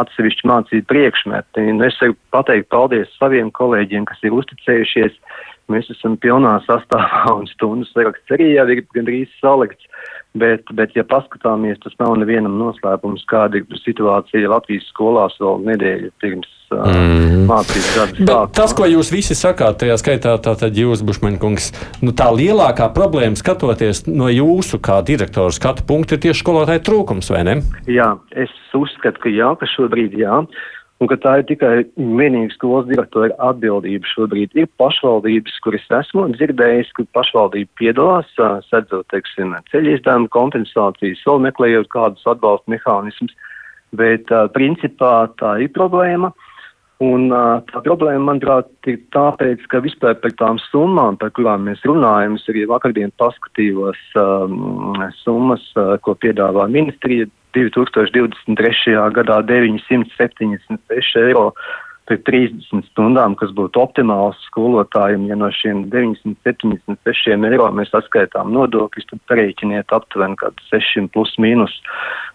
atsevišķi 0.00 0.48
mācīt 0.48 0.88
priekšmeti. 0.88 1.68
Un 1.74 1.84
es 1.84 2.00
varu 2.00 2.16
pateikt 2.32 2.70
paldies 2.72 3.12
saviem 3.20 3.52
kolēģiem, 3.52 4.08
kas 4.08 4.24
ir 4.24 4.36
uzticējušies 4.36 5.20
Mēs 5.68 5.90
esam 5.92 6.16
pilnā 6.20 6.54
sastāvā 6.64 7.34
un 7.38 7.48
stundu 7.50 7.88
saraksts 7.90 8.36
arī 8.36 8.54
jau 8.54 8.68
ir 8.72 8.86
gandrīz 8.96 9.32
salikts. 9.42 9.90
Bet, 10.38 10.68
bet, 10.76 10.92
ja 10.94 11.02
paskatāmies, 11.08 11.78
tas 11.82 11.94
nav 11.98 12.12
nevienam 12.20 12.58
noslēpums, 12.60 13.24
kāda 13.30 13.58
ir 13.58 13.78
situācija 13.80 14.50
Latvijas 14.52 14.84
skolās 14.92 15.34
vēl 15.40 15.64
nedēļu 15.64 16.10
pirms 16.20 16.50
mm. 16.68 17.46
mācības 17.48 17.88
gada 17.96 18.12
sākuma. 18.12 18.36
Tas, 18.54 18.74
ko 18.76 18.86
jūs 18.86 19.10
visi 19.10 19.34
sakāt, 19.34 19.80
tajā 19.80 19.96
skaitā 19.98 20.36
tātad 20.44 20.78
jūs, 20.78 21.02
Bušmaņkungs, 21.08 21.70
nu 22.04 22.14
tā 22.14 22.28
lielākā 22.36 22.90
problēma 22.94 23.40
skatoties 23.40 24.04
no 24.06 24.28
jūsu 24.30 24.78
kā 24.84 25.00
direktora 25.08 25.50
skatu 25.56 25.88
punkta 25.88 26.18
ir 26.18 26.26
tieši 26.28 26.44
skolotāju 26.44 26.84
trūkums, 26.86 27.32
vai 27.32 27.46
ne? 27.48 27.60
Jā, 27.88 28.12
es 28.36 28.52
uzskatu, 28.76 29.24
ka 29.24 29.32
jā, 29.32 29.54
ka 29.58 29.72
šobrīd 29.72 30.20
jā. 30.20 30.42
Uh, 30.44 30.77
un 30.98 31.10
ka 31.10 31.18
tā 31.22 31.34
ir 31.40 31.46
tikai 31.48 31.72
vienīgi 31.96 32.56
skolas 32.56 32.88
direktora 32.88 33.36
atbildība 33.50 34.08
šobrīd. 34.12 34.54
Ir 34.58 34.66
pašvaldības, 34.80 35.58
kuras 35.64 35.86
esmu 36.00 36.26
dzirdējis, 36.34 36.90
ka 36.96 37.06
pašvaldība 37.16 37.70
piedalās, 37.80 38.32
sedzot, 38.68 39.06
teiksim, 39.14 39.54
ceļu 39.70 39.94
izdevumu 39.94 40.30
kompensācijas, 40.34 41.22
vēl 41.28 41.44
meklējot 41.46 41.90
kādus 41.94 42.26
atbalsta 42.30 42.74
mehānismus, 42.74 43.34
bet 43.98 44.32
principā 44.56 45.28
tā 45.40 45.58
ir 45.64 45.72
problēma. 45.76 46.32
Un 46.98 47.28
tā 47.30 47.80
problēma, 47.84 48.24
manuprāt, 48.32 48.70
ir 48.90 48.96
tāpēc, 49.14 49.62
ka 49.70 49.78
vispār 49.84 50.16
par 50.18 50.32
tām 50.40 50.56
summām, 50.64 51.14
par 51.20 51.30
kurām 51.36 51.68
mēs 51.68 51.84
runājam, 51.86 52.34
es 52.34 52.48
arī 52.50 52.64
vakardien 52.66 53.12
paskatījos 53.22 54.00
um, 54.18 54.96
summas, 55.20 55.62
uh, 55.78 55.94
ko 56.02 56.16
piedāvā 56.18 56.66
ministrija 56.66 57.28
2023. 57.54 58.96
gadā 59.14 59.38
976 59.46 61.22
eiro 61.22 61.52
30 62.16 62.86
stundām, 62.88 63.34
kas 63.36 63.50
būtu 63.56 63.80
optimāls 63.82 64.38
skolotājiem, 64.48 65.26
ja 65.28 65.36
no 65.36 65.50
šiem 65.52 65.84
976 65.92 67.44
eiro 67.50 67.68
mēs 67.76 67.92
atskaitām 67.96 68.52
nodokļus, 68.54 69.08
tad 69.10 69.20
pareiķiniet 69.30 69.92
aptuveni 69.92 70.38
kādu 70.40 70.64
6 70.70 71.10
plus 71.12 71.34
mīnus. 71.42 71.74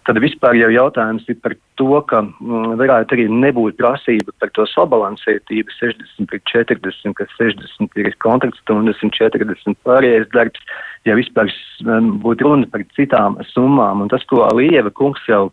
Tad 0.06 0.20
vispār 0.22 0.54
jau 0.60 0.70
jautājums 0.70 1.26
ir 1.32 1.38
par 1.42 1.56
to, 1.80 1.90
ka 2.10 2.22
mm, 2.22 2.76
varētu 2.80 3.16
arī 3.16 3.26
nebūt 3.32 3.78
prasība 3.80 4.34
par 4.38 4.52
to 4.54 4.66
sabalansētību 4.74 5.74
60 5.80 6.30
pret 6.30 6.44
40, 6.52 7.16
ka 7.18 7.26
60 7.34 8.02
ir 8.04 8.12
kontraktstundas 8.22 9.00
un 9.02 9.14
40 9.16 9.80
pārējais 9.86 10.28
darbs, 10.36 10.76
ja 11.08 11.16
vispār 11.18 11.50
mm, 11.82 12.20
būtu 12.22 12.46
runa 12.46 12.70
par 12.70 12.86
citām 12.94 13.40
summām. 13.50 14.04
Un 14.04 14.12
tas, 14.12 14.22
ko 14.30 14.46
Lieva 14.54 14.92
kungs 14.94 15.24
jau 15.28 15.48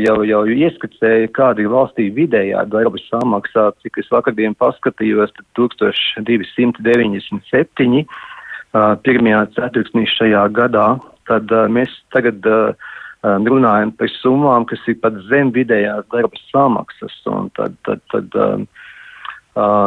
jau, 0.00 0.24
jau 0.26 0.42
ieskicēja, 0.46 1.28
kāda 1.34 1.60
ir 1.64 1.70
valstī 1.72 2.04
vidējā 2.14 2.64
darba 2.70 2.98
samaksa, 3.06 3.72
cik 3.82 3.98
es 4.02 4.08
vakardien 4.12 4.54
paskatījos, 4.58 5.30
tad 5.36 5.46
1297 5.58 8.02
uh, 8.02 8.08
pirmajā 9.02 9.40
ceturksnī 9.56 10.04
šajā 10.12 10.44
gadā, 10.54 10.88
tad 11.30 11.44
uh, 11.50 11.56
mēs 11.72 11.90
tagad 12.14 12.38
runājam 13.26 13.90
par 13.98 14.08
summām, 14.20 14.62
kas 14.70 14.82
ir 14.86 14.96
pat 15.02 15.14
zem 15.26 15.50
vidējās 15.50 16.04
darba 16.12 16.38
samaksas, 16.52 17.14
tad, 17.56 17.72
tad, 17.82 18.00
tad, 18.12 18.26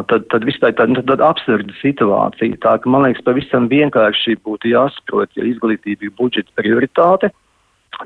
tad, 0.10 0.22
tad 0.34 0.42
vispār 0.44 0.72
tāda 0.76 1.02
tad 1.08 1.22
absurda 1.24 1.72
situācija. 1.80 2.58
Tā, 2.60 2.72
man 2.90 3.06
liekas, 3.06 3.24
pavisam 3.24 3.70
vienkārši 3.72 4.36
būtu 4.44 4.74
jāsaprot, 4.74 5.30
ja 5.38 5.44
izglītība 5.48 6.02
ir 6.10 6.14
budžeta 6.20 6.52
prioritāte, 6.60 7.32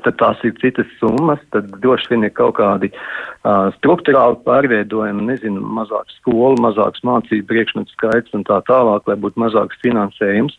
tad 0.02 0.16
tās 0.18 0.40
ir 0.46 0.54
citas 0.60 0.88
summas, 0.98 1.42
tad 1.54 1.68
droši 1.82 2.10
vien 2.12 2.26
ir 2.26 2.32
kaut 2.34 2.56
kādi 2.58 2.90
uh, 2.90 3.70
struktūrāli 3.78 4.40
pārveidojumi, 4.46 5.28
nezinu, 5.30 5.62
mazāks 5.78 6.16
skolu, 6.20 6.58
mazāks 6.64 7.04
mācību 7.06 7.46
priekšmetu 7.50 7.94
skaits 7.94 8.34
un 8.34 8.46
tā 8.48 8.60
tālāk, 8.68 9.06
lai 9.08 9.18
būtu 9.20 9.40
mazāks 9.44 9.78
finansējums. 9.84 10.56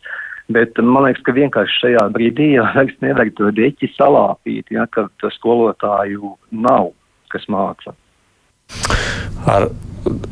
Bet 0.52 0.78
man 0.78 1.08
liekas, 1.08 1.24
ka 1.26 1.34
vienkārši 1.34 1.80
šajā 1.82 2.04
brīdī 2.14 2.52
jau 2.54 2.68
vairs 2.76 2.94
nevajag 3.02 3.32
to 3.38 3.50
deķi 3.56 3.90
salāpīt, 3.96 4.70
ja, 4.70 4.86
ka 4.86 5.08
skolotāju 5.34 6.36
nav, 6.54 6.92
kas 7.34 7.48
māca. 7.50 7.96
Ar, 9.46 9.68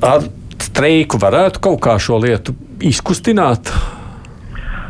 ar 0.06 0.28
streiku 0.62 1.18
varētu 1.22 1.62
kaut 1.66 1.82
kā 1.82 1.98
šo 2.02 2.20
lietu 2.22 2.54
izkustināt? 2.82 3.74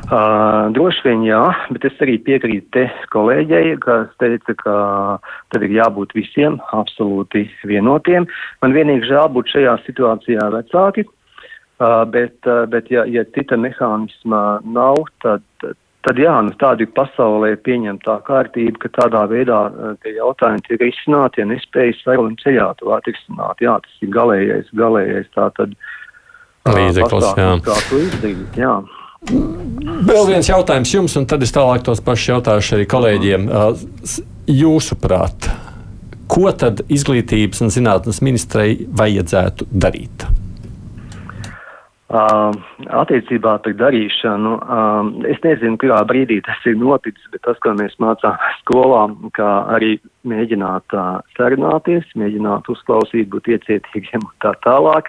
Uh, 0.05 0.69
droši 0.77 1.01
vien 1.07 1.23
jā, 1.25 1.40
bet 1.73 1.87
es 1.88 2.01
arī 2.05 2.19
piekrītu 2.21 2.67
te 2.77 2.83
kolēģei, 3.09 3.79
kas 3.81 4.11
teica, 4.21 4.53
ka 4.61 4.73
tad 5.49 5.62
ir 5.64 5.73
jābūt 5.79 6.11
visiem 6.12 6.59
absolūti 6.77 7.47
vienotiem. 7.64 8.27
Man 8.61 8.75
vienīgi 8.77 9.09
žēl 9.09 9.31
būt 9.33 9.55
šajā 9.55 9.79
situācijā 9.87 10.51
vecāki, 10.53 11.07
uh, 11.07 12.03
bet, 12.12 12.37
uh, 12.45 12.67
bet 12.69 12.90
ja, 12.93 13.07
ja 13.09 13.25
cita 13.33 13.57
mehānisma 13.57 14.43
nav, 14.77 15.07
tad, 15.25 15.47
tad 16.05 16.21
jā, 16.21 16.35
nu 16.45 16.53
tāda 16.61 16.85
ir 16.85 16.93
pasaulē 16.93 17.55
pieņemtā 17.64 18.19
kārtība, 18.29 18.83
ka 18.83 18.90
tādā 18.99 19.23
veidā 19.31 19.62
tie 20.05 20.19
jautājumi 20.19 20.67
tiek 20.67 20.85
risināti, 20.85 21.40
ja 21.40 21.49
nespējas 21.49 22.03
sarunu 22.05 22.37
ceļā 22.45 22.67
to 22.83 22.93
atrisināt. 22.93 23.64
Jā, 23.64 23.79
tas 23.81 24.05
ir 24.05 24.12
galējais, 24.12 24.69
galējais 24.77 25.33
tā 25.33 25.49
tad. 25.57 25.73
Līdzeklis, 26.69 27.31
jā. 27.40 27.49
Kā 27.64 27.79
to 27.88 28.03
izdarīt, 28.05 28.61
jā. 28.61 28.75
Vēl 29.29 30.27
viens 30.29 30.49
jautājums 30.49 30.93
jums, 30.95 31.17
un 31.21 31.27
tad 31.29 31.45
es 31.45 31.53
tālāk 31.55 31.85
tos 31.87 32.03
pašus 32.05 32.31
jautāšu 32.35 32.79
arī 32.79 32.87
kolēģiem. 32.91 33.49
Jūsuprāt, 34.51 35.49
ko 36.29 36.53
tad 36.53 36.85
izglītības 36.93 37.65
un 37.65 37.73
zinātnes 37.73 38.21
ministrei 38.25 38.85
vajadzētu 39.01 39.69
darīt? 39.73 40.27
Uh, 42.05 42.53
attiecībā 43.01 43.55
par 43.64 43.75
darīšanu, 43.81 44.51
uh, 44.61 45.07
es 45.25 45.38
nezinu, 45.40 45.79
kurā 45.81 46.03
brīdī 46.05 46.37
tas 46.45 46.61
ir 46.69 46.77
noticis, 46.77 47.31
bet 47.33 47.40
tas, 47.47 47.57
ko 47.64 47.73
mēs 47.79 47.97
mācām 47.97 48.37
skolā, 48.59 49.07
kā 49.33 49.49
arī 49.73 49.95
mēģināt 50.29 50.93
uh, 50.93 51.25
sarunāties, 51.38 52.05
mēģināt 52.21 52.69
uzklausīt, 52.69 53.33
būt 53.33 53.49
iecietīgiem 53.57 54.21
un 54.21 54.37
tā 54.45 54.53
tālāk, 54.69 55.09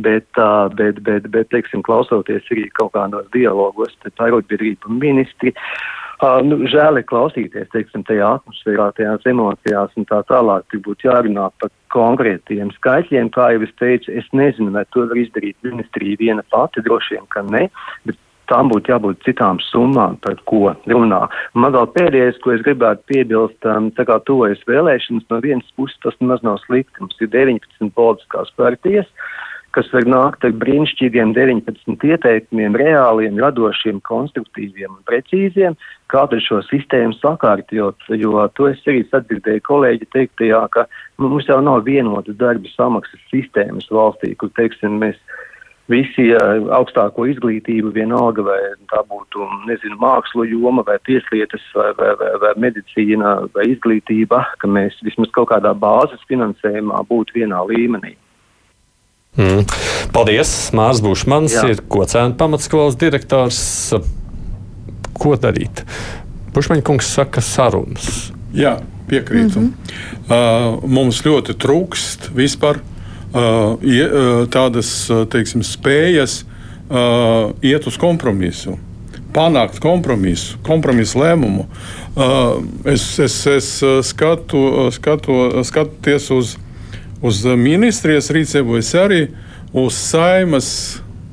bet, 0.00 0.26
uh, 0.40 0.72
bet, 0.80 1.04
bet, 1.04 1.28
bet, 1.28 1.52
teiksim, 1.52 1.84
klausoties 1.84 2.48
arī 2.48 2.70
kaut 2.72 2.96
kādos 2.96 3.28
dialogos, 3.36 3.92
tad 4.00 4.24
arotbiedrība 4.30 4.96
ministri, 4.96 5.52
Uh, 5.52 5.99
nu, 6.44 6.58
žēl 6.68 7.00
ir 7.00 7.06
klausīties, 7.08 7.68
teiksim, 7.72 8.04
tajā 8.08 8.34
atmosfērā, 8.38 8.90
tajās 8.96 9.26
emocijās 9.30 9.94
un 9.96 10.06
tā 10.08 10.20
tālāk. 10.28 10.66
Tur 10.70 10.82
būtu 10.84 11.08
jārunā 11.08 11.48
par 11.60 11.72
konkrētiem 11.94 12.72
skaitļiem. 12.76 13.30
Kā 13.34 13.50
jau 13.54 13.62
es 13.66 13.72
teicu, 13.80 14.12
es 14.12 14.26
nezinu, 14.36 14.72
vai 14.74 14.84
to 14.92 15.06
var 15.08 15.20
izdarīt 15.20 15.56
ministrija 15.66 16.20
viena 16.20 16.44
pati, 16.52 16.84
droši 16.84 17.16
vien, 17.16 17.28
ka 17.32 17.44
ne, 17.48 17.66
bet 18.08 18.20
tām 18.50 18.68
būtu 18.72 18.90
jābūt 18.90 19.24
citām 19.24 19.60
summām, 19.62 20.16
par 20.24 20.36
ko 20.50 20.74
runā. 20.90 21.20
Man 21.54 21.76
vēl 21.76 21.86
pēdējais, 21.94 22.40
ko 22.42 22.56
es 22.56 22.64
gribētu 22.66 23.06
piebilst, 23.06 23.60
um, 23.70 23.92
tā 23.94 24.04
kā 24.08 24.18
tuvojas 24.26 24.60
vēlēšanas, 24.66 25.28
no 25.30 25.38
vienas 25.44 25.76
puses 25.78 26.00
tas 26.02 26.18
nemaz 26.20 26.42
nav 26.46 26.58
slikti. 26.66 26.98
Mums 26.98 27.22
ir 27.22 27.30
19 27.30 27.94
politiskās 27.94 28.50
partijas. 28.58 29.06
Uh, 29.06 29.49
kas 29.76 29.90
var 29.94 30.06
nākt 30.08 30.44
ar 30.46 30.54
brīnišķīgiem 30.60 31.34
19 31.36 32.06
ieteikumiem, 32.10 32.76
reāliem, 32.80 33.38
radošiem, 33.42 34.00
konstruktīviem 34.06 34.92
un 34.92 35.02
precīziem, 35.08 35.76
kā 36.10 36.24
tad 36.30 36.42
šo 36.44 36.60
sistēmu 36.66 37.14
sakārtot, 37.20 38.08
jo 38.18 38.46
to 38.58 38.70
es 38.70 38.82
arī 38.90 39.04
sadzirdēju 39.10 39.66
kolēģi 39.68 40.10
teiktajā, 40.16 40.64
ka 40.74 40.86
nu, 41.18 41.28
mums 41.28 41.50
jau 41.50 41.60
nav 41.62 41.84
vienotas 41.86 42.38
darba 42.40 42.72
samaksas 42.74 43.22
sistēmas 43.30 43.90
valstī, 43.94 44.34
kur, 44.38 44.50
teiksim, 44.58 44.98
mēs 45.02 45.20
visi 45.90 46.28
augstāko 46.70 47.26
izglītību, 47.32 47.92
vienalga 47.94 48.44
vai 48.46 48.58
tā 48.92 49.02
būtu, 49.10 49.46
nezinu, 49.66 49.98
mākslu 50.02 50.46
joma 50.50 50.84
vai 50.86 50.98
tieslietas 51.06 51.62
vai, 51.74 51.90
vai, 51.98 52.14
vai, 52.20 52.32
vai 52.44 52.52
medicīna 52.66 53.36
vai 53.54 53.70
izglītība, 53.72 54.44
ka 54.62 54.70
mēs 54.70 54.98
vismaz 55.06 55.32
kaut 55.34 55.50
kādā 55.52 55.74
bāzes 55.74 56.22
finansējumā 56.30 57.02
būtu 57.10 57.40
vienā 57.42 57.62
līmenī. 57.70 58.16
Mm. 59.38 59.62
Paldies! 60.10 60.50
Mārcis 60.74 61.04
Bušmans 61.04 61.54
Jā. 61.54 61.68
ir 61.70 61.82
kocēna 61.86 62.34
pamatskolas 62.38 62.96
direktors. 62.98 63.60
Ko 65.14 65.36
darīt? 65.38 65.84
Bušmaņa 66.54 66.82
kungs 66.86 67.12
saka 67.14 67.42
sarunas. 67.44 68.32
Jā, 68.56 68.80
piekrītu. 69.10 69.60
Mm 69.60 69.70
-hmm. 69.70 70.82
uh, 70.82 70.88
mums 70.90 71.22
ļoti 71.22 71.54
trūkst 71.54 72.30
vispār 72.34 72.80
uh, 72.80 73.78
ie, 73.82 74.02
uh, 74.04 74.46
tādas 74.50 75.10
teiksim, 75.30 75.62
spējas 75.62 76.42
uh, 76.90 77.54
iet 77.62 77.86
uz 77.86 77.96
kompromisu 77.96 78.78
panākt 79.30 79.78
kompromisu, 79.78 80.58
kompromisu 80.66 81.20
lēmumu. 81.20 81.66
Uh, 82.16 82.64
es, 82.84 83.18
es, 83.18 83.46
es 83.46 83.68
skatu, 84.02 84.90
skatu, 84.90 85.62
skatoties 85.62 86.30
uz 86.34 86.56
uz 87.22 87.44
ministrijas 87.44 88.30
rīcību, 88.32 88.78
es 88.80 88.94
arī 88.96 89.20
uz 89.76 89.96
saimas 89.96 90.70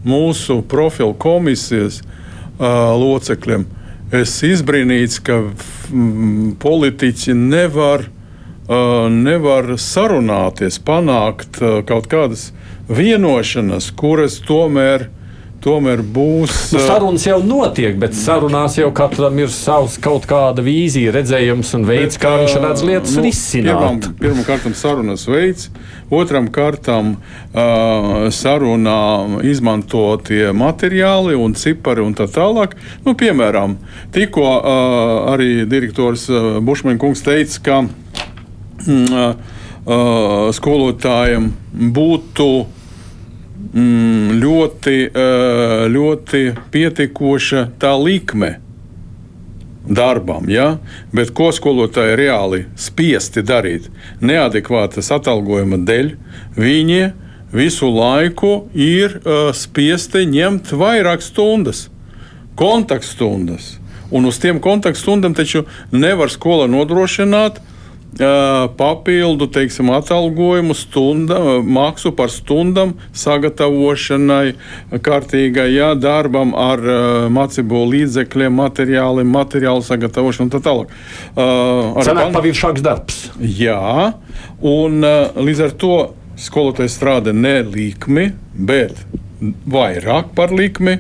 mūsu 0.08 0.62
profilu 0.70 1.16
komisijas 1.18 2.02
uh, 2.04 2.94
locekļiem. 3.00 3.66
Es 4.16 4.38
izbrīnīts, 4.46 5.20
ka 5.24 5.42
mm, 5.44 6.54
politiķi 6.64 7.36
nevar, 7.36 8.06
uh, 8.08 9.08
nevar 9.12 9.74
sarunāties, 9.82 10.80
panākt 10.80 11.60
uh, 11.60 11.82
kaut 11.88 12.08
kādas 12.12 12.52
vienošanas, 12.88 13.92
kuras 14.00 14.40
tomēr 14.48 15.10
tomēr 15.68 16.02
būs. 16.02 16.56
Nu, 16.76 16.82
sarunas 16.84 17.26
jau 17.28 17.38
notiek, 17.44 17.98
bet 18.00 18.16
sarunās 18.18 18.78
jau 18.80 18.90
katram 18.96 19.38
ir 19.42 19.52
savs 19.54 19.98
kaut 20.02 20.28
kāda 20.30 20.64
vīzija, 20.64 21.12
redzējums 21.16 21.74
un 21.78 21.88
veids, 21.88 22.16
bet, 22.16 22.22
kā 22.24 22.34
viņš 22.42 22.56
redz 22.64 22.84
lietas 22.88 23.16
nu, 23.18 23.26
risināt. 23.26 24.08
Pirmkārt, 24.22 24.68
sarunas 24.80 25.26
veids, 25.28 25.68
otram 26.14 26.48
kārtam 26.54 27.16
uh, 27.18 28.28
sarunā 28.34 29.02
izmantotie 29.48 30.54
materiāli 30.56 31.36
un 31.36 31.58
cipari 31.60 32.06
un 32.06 32.16
tā 32.18 32.30
tālāk. 32.32 32.78
Nu, 33.06 33.16
piemēram, 33.20 33.76
tikko 34.16 34.48
uh, 34.48 35.34
arī 35.34 35.68
direktors 35.70 36.30
uh, 36.32 36.58
Bušmaņa 36.64 37.04
kungs 37.04 37.26
teica, 37.28 37.62
ka 37.68 37.84
uh, 37.84 37.92
uh, 38.88 40.50
skolotājiem 40.56 41.52
būtu 41.76 42.50
mm, 42.56 42.77
ļoti, 43.78 44.96
ļoti 45.94 46.42
pietiekoša 46.74 47.68
tā 47.82 47.92
likme 48.00 48.58
darbam, 49.88 50.50
ja? 50.50 50.78
bet 51.16 51.32
ko 51.36 51.52
skolotāji 51.56 52.18
reāli 52.20 52.64
spiesti 52.80 53.44
darīt? 53.46 53.88
Neadekvātas 54.22 55.12
atalgojuma 55.16 55.80
dēļ 55.88 56.12
viņi 56.58 57.02
visu 57.54 57.90
laiku 57.92 58.68
ir 58.76 59.20
uh, 59.22 59.52
spiesti 59.56 60.26
ņemt 60.28 60.74
vairāk 60.76 61.24
stundas, 61.24 61.88
kontaktstundas. 62.60 63.78
Un 64.12 64.28
uz 64.28 64.40
tiem 64.40 64.60
kontaktstundām 64.64 65.36
taču 65.36 65.66
nevar 65.92 66.32
skola 66.32 66.68
nodrošināt 66.72 67.60
papildu 68.18 69.48
teiksim, 69.54 69.92
atalgojumu, 69.94 70.74
stunda, 70.78 71.40
maksu 71.62 72.12
par 72.18 72.32
stundām, 72.34 72.96
sagatavošanai, 73.14 74.56
kārtīgai 75.06 75.68
jā, 75.76 75.92
darbam 76.00 76.56
ar 76.58 76.82
mācību 77.34 77.84
līdzekļiem, 77.94 78.58
materiāliem, 78.58 79.30
materiālu 79.38 79.86
sagatavošanu 79.86 80.48
un 80.48 80.54
tā 80.56 80.64
tālāk. 80.66 80.94
Uh, 81.36 82.02
Sanāk 82.08 82.34
paviršāks 82.36 82.86
darbs. 82.86 83.22
Jā, 83.38 84.14
un 84.66 85.02
līdz 85.38 85.66
ar 85.68 85.78
to 85.78 85.96
skolotājs 86.38 86.98
strādā 86.98 87.34
ne 87.34 87.60
likmi, 87.66 88.32
bet 88.54 88.98
vairāk 89.70 90.34
par 90.38 90.54
likmi, 90.56 91.00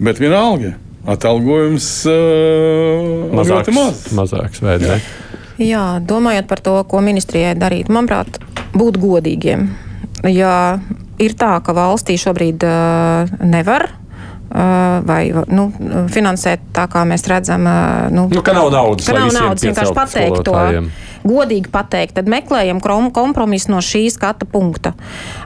bet 0.00 0.20
vienalga. 0.20 0.76
Atalgojums 1.04 1.86
uh, 2.08 3.32
mazāks, 3.36 3.50
ļoti 3.50 3.74
maz. 3.76 4.04
Mazāks, 4.16 4.62
vai 4.64 4.78
ne? 4.80 4.94
Jā, 4.96 5.33
domājot 6.02 6.48
par 6.50 6.62
to, 6.64 6.76
ko 6.90 7.00
ministrijai 7.04 7.54
darīt, 7.58 7.90
manuprāt, 7.92 8.40
būt 8.74 8.98
godīgiem. 9.02 9.68
Ja 10.30 10.78
ir 11.20 11.36
tā, 11.38 11.58
ka 11.64 11.74
valstī 11.76 12.16
šobrīd 12.18 12.64
uh, 12.66 13.30
nevar 13.44 13.86
uh, 14.54 15.00
vai 15.06 15.22
nu, 15.30 15.68
finansēt 16.10 16.70
tā, 16.74 16.86
kā 16.90 17.04
mēs 17.08 17.26
redzam, 17.30 17.66
uh, 17.68 18.10
nu, 18.14 18.26
nu, 18.32 18.42
ka 18.44 18.54
nav 18.56 18.70
naudas. 18.74 19.08
Ka 19.08 19.18
nav 19.18 19.32
naudas 19.34 19.66
vienkārši 19.66 19.96
pateikt 19.96 20.44
to. 20.46 20.58
Godīgi 21.24 21.70
pateikt, 21.72 22.18
tad 22.18 22.28
meklējam 22.28 22.82
kompromisu 22.84 23.70
no 23.72 23.78
šī 23.80 24.02
skata 24.12 24.44
punkta. 24.44 24.92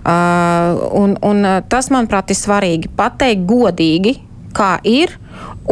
Uh, 0.03 0.81
un, 0.99 1.15
un 1.23 1.47
tas, 1.71 1.93
manuprāt, 1.95 2.33
ir 2.35 2.39
svarīgi. 2.39 2.91
Pateikt 2.99 3.45
godīgi, 3.47 4.17
kā 4.57 4.73
ir, 4.83 5.15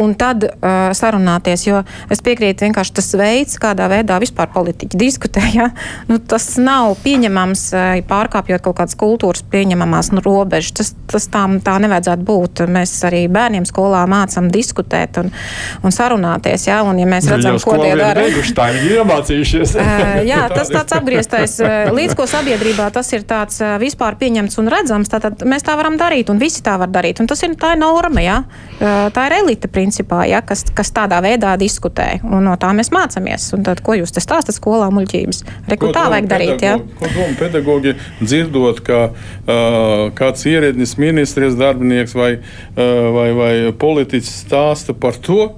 un 0.01 0.13
tad 0.19 0.45
uh, 0.47 0.89
sarunāties. 0.97 1.65
Jo 1.67 1.81
es 2.13 2.21
piekrītu, 2.23 2.67
vienkārši 2.67 2.95
tas 2.99 3.09
veids, 3.17 3.57
kādā 3.61 3.89
veidā 3.91 4.19
vispār 4.21 4.51
politiķi 4.53 4.99
diskutē, 4.99 5.43
ja? 5.55 5.69
nu, 6.09 6.19
tas 6.19 6.49
nav 6.61 6.95
pieņemams, 7.03 7.65
uh, 7.75 7.85
pārkāpjot 8.07 8.65
kaut 8.65 8.79
kādas 8.81 8.97
kultūras 8.99 9.43
pieņemamās 9.51 10.11
nu, 10.15 10.23
robežas. 10.25 10.73
Tas, 10.77 10.93
tas 11.11 11.27
tā, 11.33 11.43
tā 11.65 11.77
nevajadzētu 11.83 12.27
būt. 12.27 12.63
Mēs 12.71 12.93
arī 13.07 13.25
bērniem 13.31 13.65
skolā 13.67 14.03
mācām 14.09 14.51
diskutēt 14.53 15.19
un, 15.21 15.31
un 15.83 15.95
sarunāties. 15.95 16.67
Ja? 16.69 16.81
Un, 16.87 16.99
ja 17.01 17.09
mēs 17.09 17.29
redzam, 17.31 17.59
ko 17.63 17.77
tie 17.81 17.93
dara, 17.99 18.27
tā 18.57 18.69
ir 18.75 18.97
iemācījušies. 18.97 19.75
uh, 19.81 20.21
jā, 20.27 20.43
tas 20.53 20.71
tāds 20.73 20.97
apgrieztais, 20.97 21.57
uh, 21.63 21.91
līdz 21.95 22.17
ko 22.17 22.27
sabiedrībā 22.29 22.89
tas 22.95 23.11
ir 23.15 23.25
tāds 23.27 23.61
uh, 23.63 23.75
vispār 23.81 24.17
pieņemts 24.19 24.59
un 24.61 24.71
redzams, 24.71 25.11
tad 25.11 25.43
mēs 25.47 25.65
tā 25.67 25.77
varam 25.79 25.97
darīt 25.99 26.31
un 26.33 26.41
visi 26.41 26.63
tā 26.65 26.77
var 26.79 26.91
darīt. 26.93 27.21
Un 27.23 27.29
tas 27.29 27.41
ir 27.45 27.55
tā 27.59 27.73
ir 27.75 27.81
norma, 27.81 28.23
ja? 28.23 28.37
uh, 28.43 29.07
tā 29.13 29.27
ir 29.29 29.37
elite 29.41 29.69
principā, 29.71 29.86
ja, 30.27 30.41
kas, 30.45 30.63
kas 30.75 30.91
tādā 30.95 31.19
veidā 31.23 31.55
diskutē. 31.59 32.19
Un 32.23 32.47
no 32.47 32.55
tā 32.59 32.71
mēs 32.77 32.91
mācāmies. 32.93 33.49
Un 33.57 33.65
tad, 33.67 33.81
ko 33.85 33.97
jūs 33.97 34.13
te 34.15 34.23
stāstat 34.23 34.57
skolā 34.57 34.89
muļķības? 34.93 35.43
Re, 35.67 35.77
ko, 35.77 35.87
ko 35.87 35.93
tā 35.95 36.07
vajag 36.13 36.29
darīt? 36.31 36.65
Ja? 36.65 36.77
Ko 36.99 37.11
doma 37.13 37.37
pedagoģi 37.39 37.95
dzirdot, 38.21 38.81
ka 38.87 38.99
uh, 39.09 40.09
kāds 40.17 40.47
ierēdnis, 40.49 40.97
ministries 41.01 41.57
darbinieks 41.59 42.15
vai, 42.17 42.31
uh, 42.39 43.09
vai, 43.15 43.29
vai 43.37 43.53
politiķis 43.77 44.33
stāsta 44.45 44.95
par 44.97 45.19
to, 45.21 45.51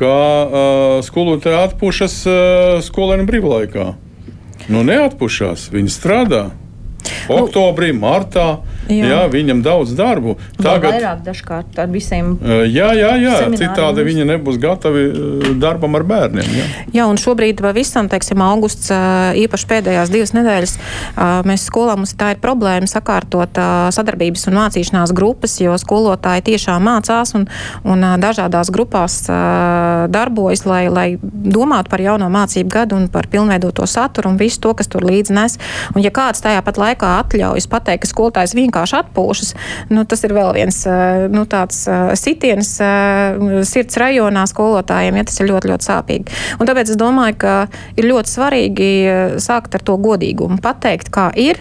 ka 0.00 0.14
uh, 0.14 1.00
skolotāji 1.04 1.60
atpūšas 1.66 2.16
uh, 2.30 2.78
skolēnu 2.84 3.28
brīvlaikā. 3.28 3.92
Nu, 4.70 4.84
neatpušās, 4.86 5.68
viņi 5.74 5.92
strādā. 5.92 6.44
Oktobrī, 7.30 7.90
martā. 7.96 8.60
Jā. 8.90 9.10
jā, 9.12 9.20
viņam 9.30 9.62
daudz 9.64 9.94
darbu. 9.98 10.36
Tagad 10.58 10.96
vairāk 10.96 11.22
dažkārt 11.26 11.78
ar 11.78 11.90
visiem. 11.92 12.34
Jā, 12.42 12.90
jā, 12.96 13.12
jā. 13.22 13.34
citādi 13.54 14.04
viņi 14.06 14.26
nebūs 14.32 14.58
gatavi 14.60 15.04
darbam 15.60 15.94
ar 15.98 16.04
bērniem. 16.08 16.50
Jā, 16.56 16.66
jā 16.94 17.06
un 17.10 17.20
šobrīd 17.20 17.62
pavisam, 17.62 18.08
teiksim, 18.10 18.42
augusts, 18.44 18.90
īpaši 18.90 19.68
pēdējās 19.70 20.12
divas 20.12 20.34
nedēļas, 20.36 20.76
mēs 21.48 21.66
skolā 21.68 21.96
mums 21.98 22.14
tā 22.18 22.32
ir 22.34 22.42
problēma 22.42 22.90
sakārtot 22.90 23.60
sadarbības 23.94 24.48
un 24.50 24.58
mācīšanās 24.58 25.14
grupas, 25.16 25.58
jo 25.62 25.76
skolotāji 25.80 26.48
tiešām 26.50 26.84
mācās 26.88 27.34
un, 27.38 27.46
un 27.84 28.06
dažādās 28.20 28.72
grupās 28.74 29.22
darbojas, 30.10 30.64
lai, 30.66 30.82
lai 30.90 31.08
domātu 31.20 31.92
par 31.92 32.02
jauno 32.02 32.30
mācību 32.32 32.72
gadu 32.72 32.98
un 32.98 33.08
par 33.12 33.28
pilnveidoto 33.30 33.86
saturu 33.86 34.32
un 34.32 34.40
visu 34.40 34.60
to, 34.64 34.74
kas 34.74 34.90
tur 34.90 35.06
līdzi 35.06 35.36
nes. 35.36 35.58
Un 35.94 36.04
ja 36.04 36.12
kāds 36.14 36.42
tajā 36.44 36.62
pat 36.64 36.80
laikā 36.80 37.14
atļaujas 37.22 37.68
pateikt, 37.70 38.04
ka 38.04 38.10
skolotājs 38.10 38.56
vienkārši 38.56 38.79
vienkārši 38.80 38.98
atpūšas, 39.00 39.52
nu, 39.92 40.04
tas 40.08 40.24
ir 40.24 40.34
vēl 40.34 40.52
viens 40.56 40.78
nu, 41.32 41.44
tāds 41.50 41.84
sitiens 42.18 42.72
sirds 43.68 43.98
rajonā 44.00 44.46
skolotājiem, 44.48 45.20
ja 45.20 45.26
tas 45.28 45.40
ir 45.40 45.50
ļoti, 45.50 45.70
ļoti 45.72 45.88
sāpīgi. 45.88 46.38
Un 46.58 46.70
tāpēc 46.70 46.92
es 46.92 47.00
domāju, 47.00 47.36
ka 47.40 47.54
ir 48.00 48.08
ļoti 48.10 48.32
svarīgi 48.32 48.90
sākt 49.42 49.76
ar 49.76 49.84
to 49.84 49.98
godīgumu, 50.00 50.60
pateikt, 50.62 51.12
kā 51.12 51.30
ir 51.36 51.60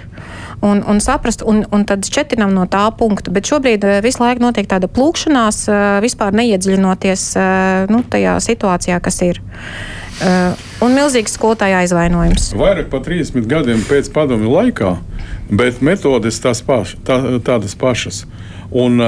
un, 0.62 0.82
un 0.88 1.00
saprast, 1.04 1.44
un, 1.46 1.64
un 1.72 1.86
tad 1.88 2.08
šķetinām 2.08 2.54
no 2.56 2.66
tā 2.70 2.86
punkta. 2.98 3.32
Bet 3.34 3.50
šobrīd 3.50 3.86
visu 4.06 4.24
laiku 4.24 4.44
notiek 4.44 4.68
tāda 4.70 4.90
plūkšanās, 4.92 5.64
vispār 6.04 6.36
neiedziļinoties 6.40 7.26
nu, 7.92 8.04
tajā 8.12 8.36
situācijā, 8.44 9.00
kas 9.04 9.22
ir. 9.26 9.42
Un 10.84 10.96
milzīgs 10.98 11.38
skolotāja 11.38 11.80
aizvainojums. 11.86 12.52
Vairāk 12.60 12.90
par 12.92 13.06
30 13.06 13.48
gadiem 13.48 13.86
pēc 13.88 14.12
padomju 14.16 14.52
laikā, 14.52 14.98
bet 15.48 15.80
metodes 15.86 16.42
tās 16.44 16.60
paš, 16.66 16.98
tā, 17.08 17.22
tādas 17.46 17.78
pašas. 17.80 18.26
Un 18.70 19.00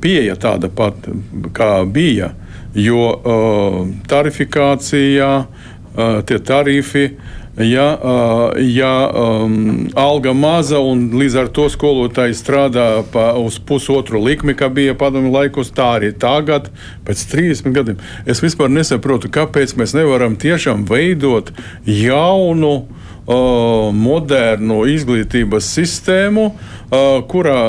pieeja 0.00 0.38
tāda 0.40 0.70
pat, 0.72 1.10
kā 1.56 1.72
bija, 1.84 2.30
jo 2.78 3.10
tarifikācija, 4.08 5.32
uh, 5.42 5.82
tie 6.26 6.38
tarifi, 6.38 7.10
ja, 7.56 7.86
ja 8.58 9.10
um, 9.12 9.88
alga 9.98 10.32
maza 10.32 10.80
un 10.80 11.10
līdz 11.16 11.36
ar 11.42 11.50
to 11.52 11.66
skolotāji 11.72 12.36
strādā 12.38 12.86
pa, 13.12 13.32
uz 13.36 13.58
pusotru 13.60 14.22
likmi, 14.24 14.56
kā 14.56 14.70
bija 14.72 14.96
padomju 14.98 15.32
laikos, 15.34 15.72
tā 15.76 15.90
arī 15.98 16.12
tagad, 16.16 16.70
pēc 17.04 17.26
30 17.34 17.76
gadiem. 17.76 18.00
Es 18.24 18.40
vispār 18.44 18.72
nesaprotu, 18.72 19.28
kāpēc 19.32 19.76
mēs 19.76 19.96
nevaram 19.98 20.38
tiešām 20.40 20.86
veidot 20.88 21.52
jaunu 21.84 22.86
modernu 23.26 24.82
izglītības 24.90 25.68
sistēmu, 25.76 26.48
kurā, 27.30 27.60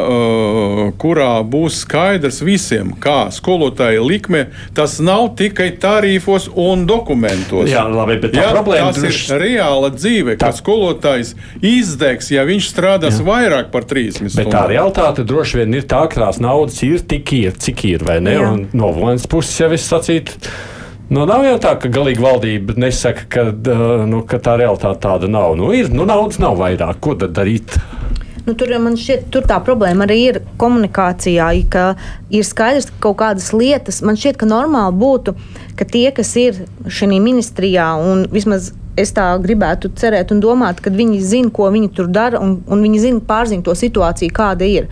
kurā 1.00 1.30
būs 1.48 1.84
skaidrs 1.86 2.42
visiem, 2.44 2.92
kā 3.00 3.30
skolotāja 3.32 4.02
likme. 4.04 4.48
Tas 4.76 4.98
nav 5.04 5.30
tikai 5.39 5.70
tarifos 5.80 6.50
un 6.50 6.88
dokumentos. 6.89 7.70
Jā, 7.72 7.86
labi, 7.88 8.18
bet 8.24 8.36
tā 8.36 8.48
Jā, 8.48 8.50
problēma 8.56 8.92
tas 8.98 9.06
ir 9.08 9.39
reāla 9.44 9.94
dzīve, 9.94 10.36
tā. 10.36 10.50
kad 10.50 10.60
skolotājs 10.60 11.36
izdegs, 11.62 12.34
ja 12.34 12.44
viņš 12.50 12.70
strādās 12.74 13.22
Jā. 13.22 13.28
vairāk 13.30 13.72
par 13.72 13.88
30 13.88 14.34
stundām. 14.34 14.42
Bet 14.42 14.54
tā 14.58 14.66
realitāte 14.74 15.28
droši 15.28 15.62
vien 15.62 15.80
ir 15.80 15.88
tā, 15.88 16.04
ka 16.12 16.26
tās 16.26 16.42
naudas 16.44 16.82
ir 16.84 17.06
tik 17.08 17.36
ir, 17.38 17.58
cik 17.62 17.88
ir, 17.94 18.08
vai 18.10 18.20
ne? 18.26 18.38
Jā. 18.39 18.52
Un 18.52 18.68
no 18.76 18.92
vienas 18.98 19.30
puses 19.30 19.56
jau 19.62 19.72
es 19.76 19.86
sacītu 19.88 20.52
Nu, 21.13 21.28
nav 21.30 21.43
jau 21.45 21.58
tā, 21.62 21.76
ka 21.78 21.91
galīgi 21.93 22.23
valdība 22.23 22.73
nesaka, 22.82 23.28
ka, 23.30 23.43
nu, 24.10 24.23
ka 24.26 24.39
tā 24.41 24.56
realitāte 24.58 25.04
tāda 25.04 25.28
nav. 25.30 25.52
Nu, 25.60 25.67
ir, 25.76 25.91
nu, 25.93 26.08
naudas 26.10 26.39
nav 26.41 26.58
vairāk. 26.58 26.97
Ko 27.06 27.13
tad 27.19 27.36
darīt? 27.38 27.76
Nu, 28.47 28.56
tur 28.58 28.71
man 28.82 28.97
šķiet, 28.97 29.28
tur 29.32 29.45
tā 29.45 29.60
problēma 29.62 30.08
arī 30.08 30.17
ir 30.32 30.39
komunikācijā. 30.58 31.52
Ka 31.69 31.86
ir 32.34 32.47
skaidrs, 32.47 32.89
ka 32.89 32.97
kaut 33.06 33.19
kādas 33.21 33.52
lietas 33.54 34.02
man 34.02 34.17
šķiet, 34.17 34.41
ka 34.41 34.49
normāli 34.49 34.97
būtu, 35.04 35.36
ka 35.78 35.86
tie, 35.86 36.08
kas 36.17 36.34
ir 36.39 36.63
šajā 36.89 37.21
ministrijā, 37.21 37.91
un 38.02 38.26
vismaz 38.34 38.73
es 38.97 39.13
tā 39.13 39.30
gribētu 39.41 39.93
cerēt 39.93 40.34
un 40.34 40.41
domāt, 40.41 40.82
ka 40.82 40.89
viņi 40.93 41.21
zina, 41.21 41.54
ko 41.54 41.69
viņi 41.73 41.93
tur 41.93 42.10
dara, 42.10 42.41
un, 42.41 42.58
un 42.65 42.82
viņi 42.82 43.06
zina, 43.06 43.21
pārzina 43.28 43.62
to 43.65 43.78
situāciju, 43.78 44.34
kāda 44.34 44.65
ir. 44.65 44.89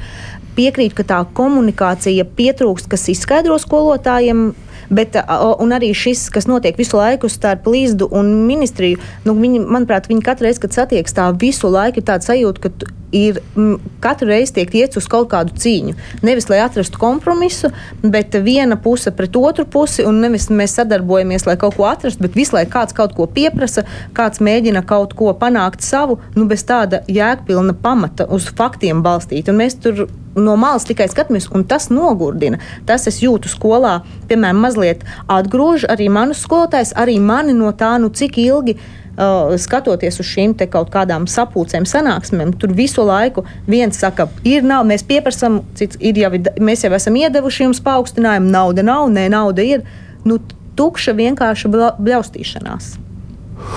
Piekrītu, 0.54 1.02
ka 1.02 1.08
tā 1.16 1.24
komunikācija 1.34 2.30
pietrūkst, 2.38 2.92
kas 2.94 3.10
izskaidro 3.10 3.58
skolotājiem 3.62 4.52
Bet, 4.92 5.16
arī 5.16 5.94
šis, 5.96 6.26
kas 6.34 6.50
notiek 6.52 6.78
visu 6.80 7.00
laiku 7.00 7.30
starp 7.32 7.70
Līsdu 7.72 8.10
un 8.12 8.34
ministriju, 8.48 9.00
nu, 9.24 9.36
viņi, 9.38 9.64
manuprāt, 9.64 10.10
viņi 10.12 10.26
katru 10.26 10.50
reizi, 10.50 10.64
kad 10.66 10.76
satiekas, 10.76 11.16
tā 11.16 11.30
visu 11.32 11.72
laiku 11.72 12.02
ir 12.02 12.10
tāds 12.10 12.28
sajūta, 12.28 12.68
ka 12.68 12.92
ir 13.12 13.40
m, 13.56 13.78
katru 14.04 14.28
reizi 14.32 14.56
tiek 14.56 14.74
iets 14.84 15.00
uz 15.00 15.08
kaut 15.12 15.30
kādu 15.32 15.56
cīņu. 15.60 15.96
Nevis 16.26 16.48
lai 16.52 16.62
atrastu 16.64 17.00
kompromisu, 17.02 17.72
bet 18.04 18.36
viena 18.44 18.78
puse 18.80 19.12
pret 19.16 19.36
otru 19.36 19.66
pusi, 19.68 20.06
un 20.08 20.22
nevis 20.24 20.50
mēs 20.52 20.78
sadarbojamies, 20.80 21.46
lai 21.48 21.58
kaut 21.62 21.78
ko 21.80 21.88
atrastu, 21.90 22.24
bet 22.26 22.38
visu 22.40 22.56
laiku 22.56 22.74
kāds 22.78 22.96
kaut 22.98 23.16
ko 23.18 23.28
pieprasa, 23.32 23.86
kāds 24.18 24.44
mēģina 24.44 24.84
kaut 24.88 25.16
ko 25.20 25.34
panākt 25.38 25.84
savu, 25.86 26.20
nu, 26.36 26.48
bez 26.50 26.64
tāda 26.68 27.04
jēgpilna 27.12 27.76
pamata, 27.84 28.28
uz 28.32 28.48
faktiem 28.58 29.04
balstīt. 29.06 29.52
Un 29.52 29.60
mēs 29.64 29.80
tur 29.84 30.08
no 30.36 30.56
malas 30.60 30.86
tikai 30.88 31.08
skatāmies, 31.12 31.50
un 31.56 31.66
tas 31.68 31.90
nogurdina. 31.92 32.60
Tas 32.88 33.08
es 33.10 33.22
jūtu 33.24 33.52
skolā, 33.52 34.00
piemēram, 34.30 34.62
mazliet 34.64 35.06
atgrūž 35.32 35.88
arī 35.92 36.10
manus 36.14 36.44
skolotājus, 36.46 36.96
arī 37.00 37.20
mani 37.20 37.56
no 37.58 37.72
tā, 37.76 37.98
nu 38.02 38.12
cik 38.14 38.42
ilgi. 38.46 38.80
Uh, 39.12 39.52
skatoties 39.60 40.22
uz 40.24 40.26
šīm 40.30 40.54
kaut 40.72 40.88
kādām 40.90 41.26
sapulcēm, 41.28 41.84
sanāksmēm, 41.86 42.54
tur 42.58 42.72
visu 42.74 43.04
laiku 43.04 43.44
viens 43.68 44.00
saka, 44.00 44.30
ir 44.48 44.64
nav, 44.64 44.86
mēs 44.88 45.04
pieprasām, 45.04 45.60
cits 45.76 46.00
ir 46.00 46.16
jau, 46.18 46.32
mēs 46.64 46.88
jau 46.88 46.94
esam 46.96 47.20
iedevuši 47.20 47.68
jums 47.68 47.84
paaugstinājumu, 47.84 48.50
nauda 48.56 48.88
nav, 48.88 49.12
nē, 49.12 49.28
nauda 49.36 49.68
ir. 49.68 49.84
Nu, 50.24 50.40
tukša 50.80 51.14
vienkārša 51.20 51.76
bļaustīšanās. 52.00 52.94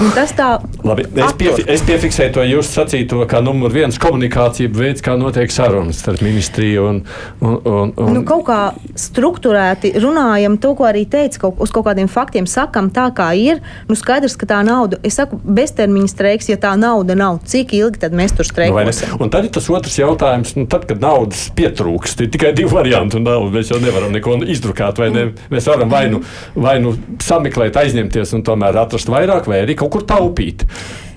Un 0.02 0.10
tas 0.14 0.32
tā 0.34 0.48
Labi, 0.84 1.06
es, 1.16 1.32
piefi, 1.38 1.64
es 1.70 1.82
piefiksēju 1.86 2.32
to 2.34 2.44
jūsu 2.44 2.74
sacīto, 2.76 3.22
kā 3.30 3.38
numur 3.44 3.72
viens 3.72 3.96
komunikācija 4.00 4.68
veids, 4.74 5.00
kā 5.04 5.14
notiek 5.16 5.52
sarunas 5.52 6.02
starp 6.02 6.20
ministriju 6.24 6.86
un. 6.88 6.98
un, 7.40 7.54
un, 7.56 7.92
un... 7.96 8.10
Nu, 8.18 8.24
kaut 8.26 8.44
kā 8.48 8.58
struktūrēti 9.00 9.94
runājam, 10.02 10.58
to, 10.60 10.74
ko 10.76 10.88
arī 10.88 11.04
teica, 11.10 11.44
kaut, 11.46 11.62
uz 11.62 11.72
kaut 11.74 11.86
kādiem 11.88 12.10
faktiem 12.10 12.48
sakam 12.50 12.90
tā, 12.94 13.06
kā 13.16 13.30
ir. 13.38 13.62
Nu, 13.88 13.96
skaidrs, 13.98 14.36
ka 14.40 14.48
tā 14.50 14.60
nauda, 14.66 14.98
es 15.06 15.16
saku, 15.20 15.38
beztermiņa 15.44 16.10
streiks, 16.12 16.50
ja 16.52 16.58
tā 16.60 16.74
nauda 16.80 17.16
nav, 17.18 17.40
cik 17.48 17.72
ilgi 17.78 18.02
tad 18.04 18.16
mēs 18.16 18.36
tur 18.36 18.44
nu, 18.44 18.50
streikosim? 18.50 19.14
Nu, 19.14 19.20
un 19.24 19.32
tad 19.32 19.48
ir 19.48 19.54
tas 19.54 19.70
otrs 19.72 19.96
jautājums, 20.00 20.54
nu, 20.58 20.66
tad, 20.70 20.84
kad 20.90 21.00
naudas 21.00 21.46
pietrūkst, 21.56 22.26
ir 22.26 22.32
tikai 22.34 22.52
divi 22.56 22.72
varianti, 22.74 23.20
un 23.20 23.28
nav, 23.30 23.48
mēs 23.54 23.72
jau 23.72 23.80
nevaram 23.82 24.12
neko 24.14 24.36
izdrukāt, 24.52 25.00
vai 25.00 25.10
ne? 25.14 25.26
Mēs 25.52 25.70
varam 25.70 25.90
vai 25.92 26.04
nu, 26.12 26.20
vai 26.58 26.76
nu 26.82 26.94
sameklēt, 27.22 27.78
aizņemties 27.80 28.36
un 28.36 28.44
tomēr 28.46 28.82
atrast 28.84 29.08
vairāk, 29.12 29.48
vai 29.50 29.62
arī 29.64 29.73
kaut 29.78 29.94
kur 29.94 30.06
taupīt. 30.08 30.66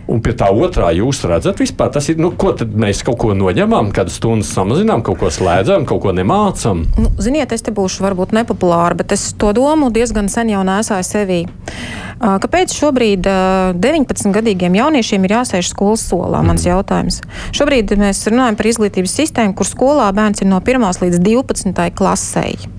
Un 0.07 0.21
pie 0.23 0.31
tā 0.39 0.47
otrā 0.55 0.93
jūs 0.95 1.19
redzat, 1.27 1.59
vispār, 1.59 1.89
tas 1.91 2.05
ir, 2.07 2.19
nu, 2.21 2.29
ko 2.39 2.53
tad 2.55 2.71
mēs 2.79 3.01
kaut 3.03 3.17
ko 3.19 3.33
noņemam, 3.35 3.89
kad 3.95 4.07
stundas 4.11 4.53
samazinām, 4.55 5.01
kaut 5.03 5.19
ko 5.19 5.31
slēdzam, 5.33 5.83
kaut 5.87 5.99
ko 6.05 6.13
nemācām. 6.15 6.85
Nu, 6.95 7.11
ziniet, 7.19 7.51
es 7.51 7.65
te 7.65 7.73
būšu 7.75 8.05
varbūt 8.05 8.31
nepopulāra, 8.37 8.95
bet 8.95 9.11
es 9.17 9.33
to 9.35 9.51
domu 9.57 9.91
diezgan 9.91 10.31
sen 10.31 10.53
jau 10.53 10.63
nesāju 10.67 11.07
sevī. 11.07 11.41
Kāpēc 12.23 12.71
šobrīd 12.73 13.27
19-gadīgiem 13.83 14.79
jauniešiem 14.79 15.27
ir 15.27 15.35
jāsēž 15.41 15.73
skolas 15.73 16.07
solā? 16.07 16.39
Mans 16.39 16.63
mm. 16.63 16.71
jautājums. 16.71 17.19
Šobrīd 17.59 17.91
mēs 17.99 18.23
runājam 18.31 18.57
par 18.57 18.71
izglītības 18.71 19.19
sistēmu, 19.19 19.57
kur 19.59 19.67
skolā 19.67 20.07
bērns 20.15 20.41
ir 20.41 20.49
no 20.49 20.63
1 20.63 21.03
līdz 21.03 21.21
12 21.27 21.93
klasei. 21.99 22.76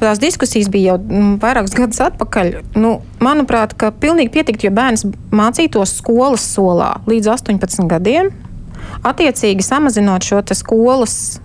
Tās 0.00 0.22
diskusijas 0.22 0.70
bija 0.72 0.94
jau 0.94 0.98
mm, 1.02 1.36
vairākus 1.42 1.76
gadus 1.78 2.02
atpakaļ. 2.08 2.52
Nu, 2.78 2.96
manuprāt, 3.24 3.76
ka 3.78 3.92
pilnīgi 3.92 4.32
pietiktu, 4.34 4.68
ja 4.68 4.74
bērns 4.74 5.06
mācītos 5.34 5.98
skolas 6.00 6.44
solā 6.54 6.94
līdz 7.10 7.32
18 7.36 7.88
gadiem, 7.90 8.32
attiecīgi 9.06 9.64
samazinot 9.64 10.26
šo 10.26 10.42
skolas 10.54 11.40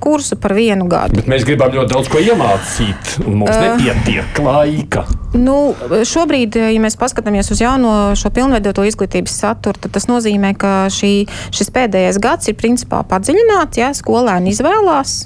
kursu 0.00 0.36
par 0.36 0.54
vienu 0.54 0.86
gadu. 0.90 1.14
Bet 1.20 1.28
mēs 1.30 1.44
gribam 1.46 1.70
ļoti 1.74 1.92
daudz 1.92 2.08
ko 2.10 2.18
iemācīt, 2.18 3.12
un 3.22 3.36
mums 3.38 3.54
uh, 3.54 3.76
nepietiek 3.78 4.40
laika. 4.42 5.04
Nu, 5.38 5.74
šobrīd, 6.06 6.58
ja 6.74 6.80
mēs 6.82 6.98
paskatāmies 6.98 7.52
uz 7.54 7.62
jauno 7.62 8.14
šo 8.18 8.32
pilnveidoto 8.34 8.86
izglītības 8.86 9.36
saturu, 9.44 9.78
tad 9.78 9.94
tas 9.94 10.08
nozīmē, 10.10 10.54
ka 10.58 10.74
šī, 10.94 11.12
šis 11.54 11.70
pēdējais 11.74 12.18
gads 12.22 12.50
ir 12.50 12.58
principā 12.58 13.04
padziļināts. 13.10 13.78
Ja, 13.78 13.92
skolēni 13.94 14.54
izvēlās 14.54 15.24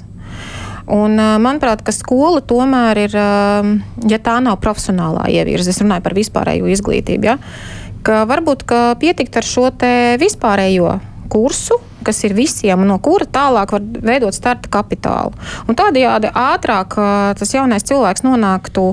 Un, 0.89 1.19
manuprāt, 1.43 1.83
ka 1.85 1.93
skola 1.93 2.41
tomēr 2.41 3.03
ir, 3.05 3.17
ja 4.09 4.19
tā 4.25 4.39
nav 4.41 4.57
profesionālā 4.63 5.27
ievirze, 5.29 5.69
es 5.69 5.83
runāju 5.83 6.05
par 6.07 6.17
vispārējo 6.17 6.71
izglītību, 6.73 7.29
ja, 7.29 7.37
ka 8.01 8.23
varbūt 8.29 8.65
ka 8.65 8.81
pietikt 9.01 9.37
ar 9.37 9.45
šo 9.45 9.69
vispārējo 10.21 10.97
kursu, 11.29 11.77
kas 12.03 12.23
ir 12.25 12.33
visiem, 12.33 12.81
no 12.89 12.95
kura 13.03 13.27
tālāk 13.29 13.73
var 13.75 13.83
veidot 13.83 14.33
starta 14.33 14.71
kapitālu. 14.71 15.35
Un 15.69 15.77
tādējādi 15.77 16.31
ātrāk 16.33 16.95
tas 17.37 17.53
jaunais 17.53 17.85
cilvēks 17.85 18.25
nonāktu 18.25 18.87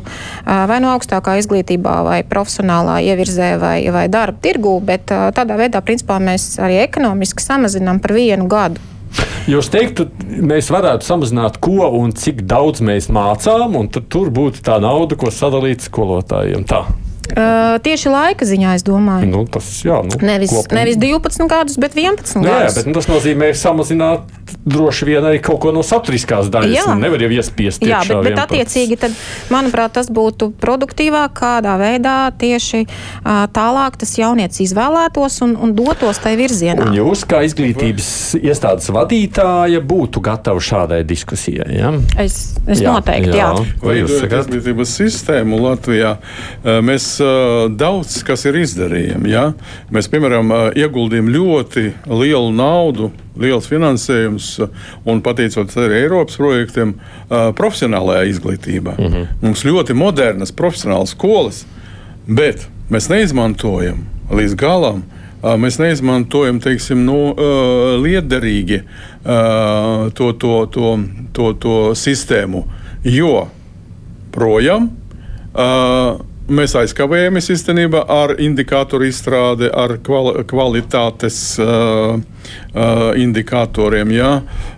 vai 0.45 0.77
no 0.85 0.91
augstākā 0.93 1.39
izglītībā, 1.41 1.95
vai 2.05 2.19
profesionālā 2.29 2.99
ievirzē, 3.07 3.55
vai, 3.63 3.79
vai 3.95 4.05
darba 4.13 4.43
tirgū, 4.45 4.77
bet 4.85 5.09
tādā 5.09 5.57
veidā, 5.57 5.81
principā, 5.87 6.21
mēs 6.21 6.59
arī 6.61 6.83
ekonomiski 6.85 7.47
samazinām 7.47 8.03
par 8.05 8.13
vienu 8.19 8.51
gadu 8.53 8.96
Jūs 9.47 9.71
teiktu, 9.71 10.09
mēs 10.43 10.71
varētu 10.75 11.07
samazināt, 11.07 11.61
ko 11.63 11.87
un 12.01 12.15
cik 12.19 12.43
daudz 12.51 12.83
mēs 12.83 13.07
mācām, 13.15 13.77
un 13.79 13.91
tur 13.95 14.33
būtu 14.35 14.65
tā 14.67 14.81
nauda, 14.83 15.19
ko 15.19 15.31
sadalīt 15.31 15.87
skolotājiem. 15.87 16.67
Tā. 16.67 16.85
Uh, 17.27 17.77
tieši 17.83 18.13
laika 18.13 18.47
ziņā, 18.49 18.77
es 18.79 18.85
domāju. 18.87 19.29
Nu, 19.31 19.45
tas, 19.51 19.67
jā, 19.85 19.99
nu, 20.07 20.19
nevis, 20.23 20.53
kopumā. 20.55 20.83
nevis 20.83 20.99
12 21.03 21.51
gadus, 21.51 21.79
bet 21.83 21.97
11 21.99 22.39
Nu, 22.41 22.47
jā, 22.47 22.61
gadus. 22.63 22.79
bet 22.79 22.91
nu, 22.91 22.95
tas 22.97 23.09
nozīmē 23.11 23.51
samazināt 23.57 24.31
droši 24.67 25.07
vien 25.07 25.27
arī 25.27 25.41
kaut 25.43 25.61
ko 25.63 25.73
no 25.75 25.83
saturiskās 25.87 26.49
daļas. 26.51 26.75
Jā. 26.75 26.87
Nu, 26.91 27.03
Nevar 27.07 27.23
jau 27.23 27.31
iespiest. 27.35 27.83
Jā, 27.87 28.01
bet, 28.07 28.19
bet 28.27 28.35
11. 28.35 28.43
attiecīgi, 28.47 28.99
tad, 28.99 29.15
manuprāt, 29.53 29.95
tas 29.99 30.11
būtu 30.11 30.51
produktīvāk, 30.63 31.35
kādā 31.39 31.77
veidā 31.81 32.17
tieši 32.39 32.83
uh, 32.87 33.45
tālāk 33.55 33.99
tas 34.01 34.15
jaunietis 34.19 34.63
izvēlētos 34.67 35.39
un, 35.47 35.55
un 35.63 35.75
dotos 35.77 36.21
tajā 36.23 36.41
virzienā. 36.41 36.89
Un 36.91 36.99
jūs, 36.99 37.23
kā 37.29 37.43
izglītības 37.47 38.09
iestādes 38.41 38.91
vadītāja, 38.95 39.83
būtu 39.87 40.23
gatava 40.25 40.63
šādai 40.63 41.03
diskusijai? 41.07 41.69
Ja? 41.79 41.93
Es, 42.23 42.57
es 42.67 42.83
jā, 42.83 42.91
noteikti, 42.95 43.37
jā. 43.39 43.53
jā. 43.55 43.79
Ko 43.83 43.95
jūs 43.95 44.19
sakāt? 44.19 44.47
izglītības 44.47 44.97
sistēmu 45.01 45.61
Latvijā, 45.63 46.17
mēs 46.87 47.16
daudz 47.79 48.23
kas 48.27 48.45
ir 48.49 48.59
izdarījami. 48.61 49.31
Ja? 49.33 49.51
Mēs, 49.93 50.09
piemēram, 50.13 50.53
ieguldījām 50.77 51.29
ļoti 51.33 51.85
lielu 52.11 52.53
naudu, 52.57 53.11
liels 53.39 53.69
finansējums 53.69 54.51
un 55.09 55.23
pateicoties 55.25 55.77
arī 55.81 56.03
Eiropas 56.05 56.39
projektiem, 56.41 56.95
profesionālajā 57.29 58.25
izglītībā. 58.31 58.97
Mm 58.99 59.13
-hmm. 59.13 59.27
Mums 59.43 59.65
ļoti 59.65 59.95
modernas 59.95 60.53
profesionālas 60.53 61.15
skolas, 61.17 61.67
bet 62.27 62.69
mēs 62.91 63.11
neizmantojam 63.11 64.07
līdz 64.31 64.55
galam. 64.55 65.05
Mēs 65.43 65.79
neizmantojam 65.79 66.61
teiksim, 66.61 67.05
nu, 67.05 67.35
liederīgi 68.03 68.81
to, 70.15 70.33
to, 70.33 70.67
to, 70.67 70.99
to, 71.33 71.53
to 71.53 71.95
sistēmu, 71.95 72.65
jo 73.05 73.49
projām. 74.33 74.91
Mēs 76.47 76.77
aizkavējamies 76.79 77.49
īstenībā 77.51 78.05
ar 78.07 78.37
indikātoru 78.39 79.09
izstrādi, 79.09 79.67
ar 79.67 79.97
kvali 80.07 80.45
kvalitātes 80.47 81.39
uh, 81.59 82.21
uh, 82.21 83.03
indikatoriem, 83.19 84.13
jā, 84.15 84.29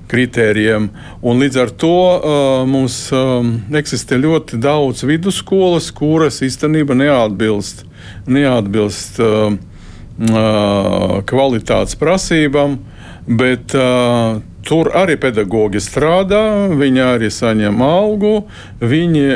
kritērijiem. 0.08 0.86
Un 1.20 1.44
līdz 1.44 1.60
ar 1.60 1.74
to 1.76 1.90
uh, 1.92 2.62
mums 2.64 2.96
um, 3.12 3.52
eksistē 3.76 4.16
ļoti 4.16 4.62
daudz 4.64 5.04
vidusskolas, 5.04 5.90
kuras 5.92 6.40
īstenībā 6.40 6.96
neatbilst, 6.96 7.84
neatbilst 8.24 9.20
uh, 9.20 9.52
uh, 9.52 11.14
kvalitātes 11.28 12.00
prasībām. 12.00 12.80
Bet 13.28 13.76
uh, 13.76 14.40
tur 14.64 14.94
arī 14.96 15.20
pedagoģi 15.20 15.84
strādā, 15.84 16.44
viņi 16.80 17.08
arī 17.12 17.28
saņem 17.28 17.84
algu. 17.84 18.38
Viņi, 18.80 19.26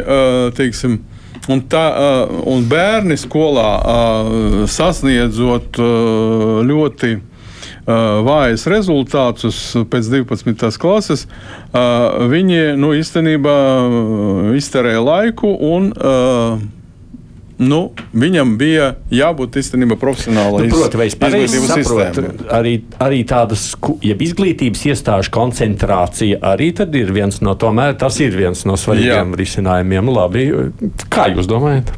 teiksim, 0.56 1.02
un, 1.50 1.62
tā, 1.70 1.84
un 2.46 2.64
bērni 2.70 3.16
skolā 3.20 3.70
sasniedzot 4.70 5.80
ļoti 6.68 7.16
vājas 8.26 8.66
rezultātus 8.70 9.58
pēc 9.90 10.10
12. 10.12 10.78
klases, 10.78 11.26
viņi 12.30 12.76
nu, 12.78 12.92
īstenībā 12.94 13.56
izterēja 14.54 15.02
laiku 15.02 15.50
un 15.72 15.90
Nu, 17.62 17.80
viņam 18.16 18.56
bija 18.58 18.88
jābūt 19.12 19.58
īstenībā 19.60 19.96
profesionālai 20.00 20.66
Nu, 20.66 20.80
Protams, 21.86 22.46
arī, 22.50 22.74
arī 23.02 23.20
tādas 23.28 23.66
jeb 24.02 24.22
izglītības 24.26 24.86
iestāžu 24.90 25.32
koncentrācija 25.34 26.40
arī 26.52 26.72
tad 26.76 26.94
ir 26.98 27.12
viens 27.14 27.38
no, 27.44 27.54
tomēr 27.58 27.94
tas 28.00 28.18
ir 28.24 28.34
viens 28.38 28.64
no 28.68 28.78
svarīgiem 28.80 29.34
Jā. 29.34 29.40
risinājumiem. 29.42 30.10
Labi, 30.12 30.48
kā 31.12 31.28
jūs 31.32 31.48
domājat? 31.50 31.92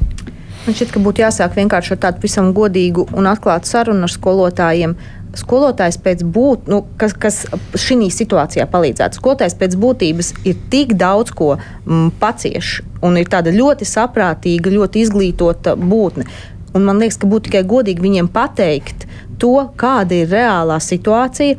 Man 0.65 0.77
šķiet, 0.77 0.95
ka 0.95 1.01
būtu 1.05 1.21
jāsāk 1.21 1.59
vienkārši 1.59 1.93
ar 1.93 2.01
tādu 2.07 2.23
visam 2.25 2.53
godīgu 2.57 3.07
un 3.13 3.29
atklātu 3.29 3.69
sarunu 3.69 4.07
ar 4.07 4.13
skolotājiem. 4.13 4.95
Skolotājs 5.39 5.99
pēc 6.03 6.23
būtības, 6.25 6.71
nu, 6.71 6.81
kas, 7.01 7.15
kas 7.19 7.43
šī 7.81 8.09
situācijā 8.15 8.67
palīdzētu. 8.71 9.19
Skolotājs 9.21 9.57
pēc 9.59 9.77
būtības 9.81 10.33
ir 10.47 10.59
tik 10.73 10.97
daudz 11.01 11.35
ko 11.35 11.55
mm, 11.57 12.15
pacieš 12.21 12.81
un 13.05 13.19
ir 13.21 13.29
tāda 13.31 13.53
ļoti 13.55 13.89
saprātīga, 13.89 14.73
ļoti 14.73 15.05
izglītota 15.05 15.77
būtne. 15.79 16.27
Un 16.75 16.89
man 16.89 16.99
liekas, 16.99 17.21
ka 17.21 17.31
būtu 17.31 17.49
tikai 17.49 17.63
godīgi 17.71 18.03
viņiem 18.03 18.29
pateikt 18.35 19.07
to, 19.39 19.69
kāda 19.79 20.23
ir 20.23 20.33
reālā 20.33 20.81
situācija. 20.83 21.59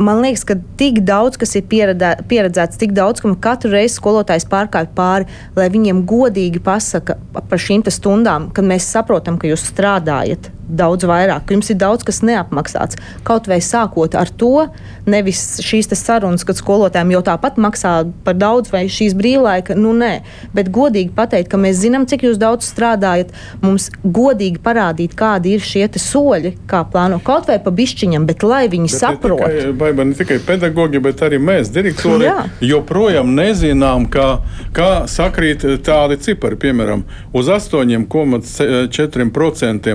Man 0.00 0.22
liekas, 0.24 0.46
ka 0.48 0.56
tik 0.80 1.02
daudz, 1.04 1.36
kas 1.38 1.52
ir 1.58 1.66
pieredzē, 1.68 2.14
pieredzēts, 2.30 2.80
tik 2.80 2.94
daudz, 2.96 3.20
ka 3.20 3.34
katru 3.44 3.74
reizi 3.74 3.98
skolotājs 3.98 4.48
pārkāpj 4.50 4.94
pāri, 4.96 5.28
lai 5.58 5.68
viņiem 5.70 6.00
godīgi 6.08 6.62
pasaka 6.64 7.18
par 7.36 7.60
šīm 7.60 7.84
stundām, 7.92 8.48
kad 8.56 8.66
mēs 8.66 8.88
saprotam, 8.88 9.36
ka 9.38 9.50
jūs 9.50 9.68
strādājat 9.68 10.48
daudz 10.68 11.06
vairāk, 11.08 11.50
jums 11.54 11.70
ir 11.72 11.78
daudz 11.80 12.04
kas 12.06 12.20
neapmaksāts. 12.26 12.98
Kaut 13.26 13.48
vai 13.50 13.60
sākot 13.64 14.16
ar 14.18 14.30
to, 14.30 14.68
nevis 15.06 15.60
šīs 15.64 15.88
sarunas, 15.94 16.44
kad 16.46 16.56
skolotājiem 16.58 17.12
jau 17.14 17.22
tāpat 17.30 17.54
maksā 17.60 17.92
par 18.24 18.34
daudz 18.38 18.72
vai 18.72 18.86
šīs 18.90 19.14
brīvlaika, 19.18 19.74
nu 19.78 19.92
nē, 19.96 20.12
bet 20.56 20.70
godīgi 20.74 21.12
pateikt, 21.14 21.50
ka 21.52 21.56
mēs 21.60 21.76
zinām, 21.82 22.06
cik 22.10 22.22
jūs 22.26 22.38
daudz 22.40 22.62
strādājat, 22.68 23.28
mums 23.62 23.90
godīgi 24.04 24.58
parādīt, 24.64 25.14
kādi 25.18 25.48
ir 25.56 25.62
šie 25.64 25.84
soļi, 26.00 26.50
kā 26.70 26.80
plāno 26.90 27.18
kaut 27.24 27.46
vai 27.50 27.58
pa 27.62 27.70
bišķiņam, 27.74 28.26
bet 28.28 28.42
lai 28.46 28.64
viņi 28.72 28.88
Bet 28.88 29.00
saprot. 29.00 29.40
Ne 29.40 29.46
tikai, 29.52 29.72
baiba, 29.78 30.02
ne 30.08 30.14
tikai 30.18 30.38
pedagoģi, 30.46 30.98
bet 31.04 31.16
arī 31.26 31.38
mēs, 31.42 31.66
direktori, 31.74 32.24
Jā. 32.28 32.38
joprojām 32.64 33.28
nezinām, 33.36 34.00
kā, 34.12 34.28
kā 34.76 34.90
sakrīt 35.10 35.60
tādi 35.84 36.16
cipari. 36.24 36.56
Piemēram, 36.64 37.00
uz 37.36 37.46
8,4% 37.52 39.94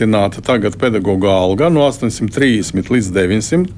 paaugstināta 0.00 0.40
tagad 0.42 0.76
pedagoģa 0.78 1.30
alga 1.30 1.68
no 1.70 1.84
830 1.84 2.90
līdz 2.90 3.10
900 3.12 3.68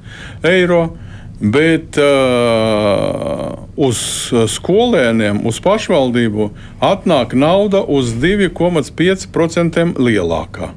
eiro. 0.43 0.95
Bet 1.43 1.97
uh, 1.99 3.67
uz 3.75 3.99
skolēniem, 4.31 5.41
uz 5.45 5.59
pašvaldību 5.59 6.51
atnāk 6.79 7.33
nauda 7.35 7.81
uz 7.83 8.13
2,5% 8.15 9.97
lielākā. 9.99 10.69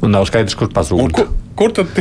Un 0.00 0.14
nav 0.14 0.24
skaidrs, 0.30 0.54
kur 0.56 0.70
Un 0.70 0.74
pazūd. 0.74 1.12
kur, 1.12 1.28
kur 1.56 1.74
tad 1.76 1.92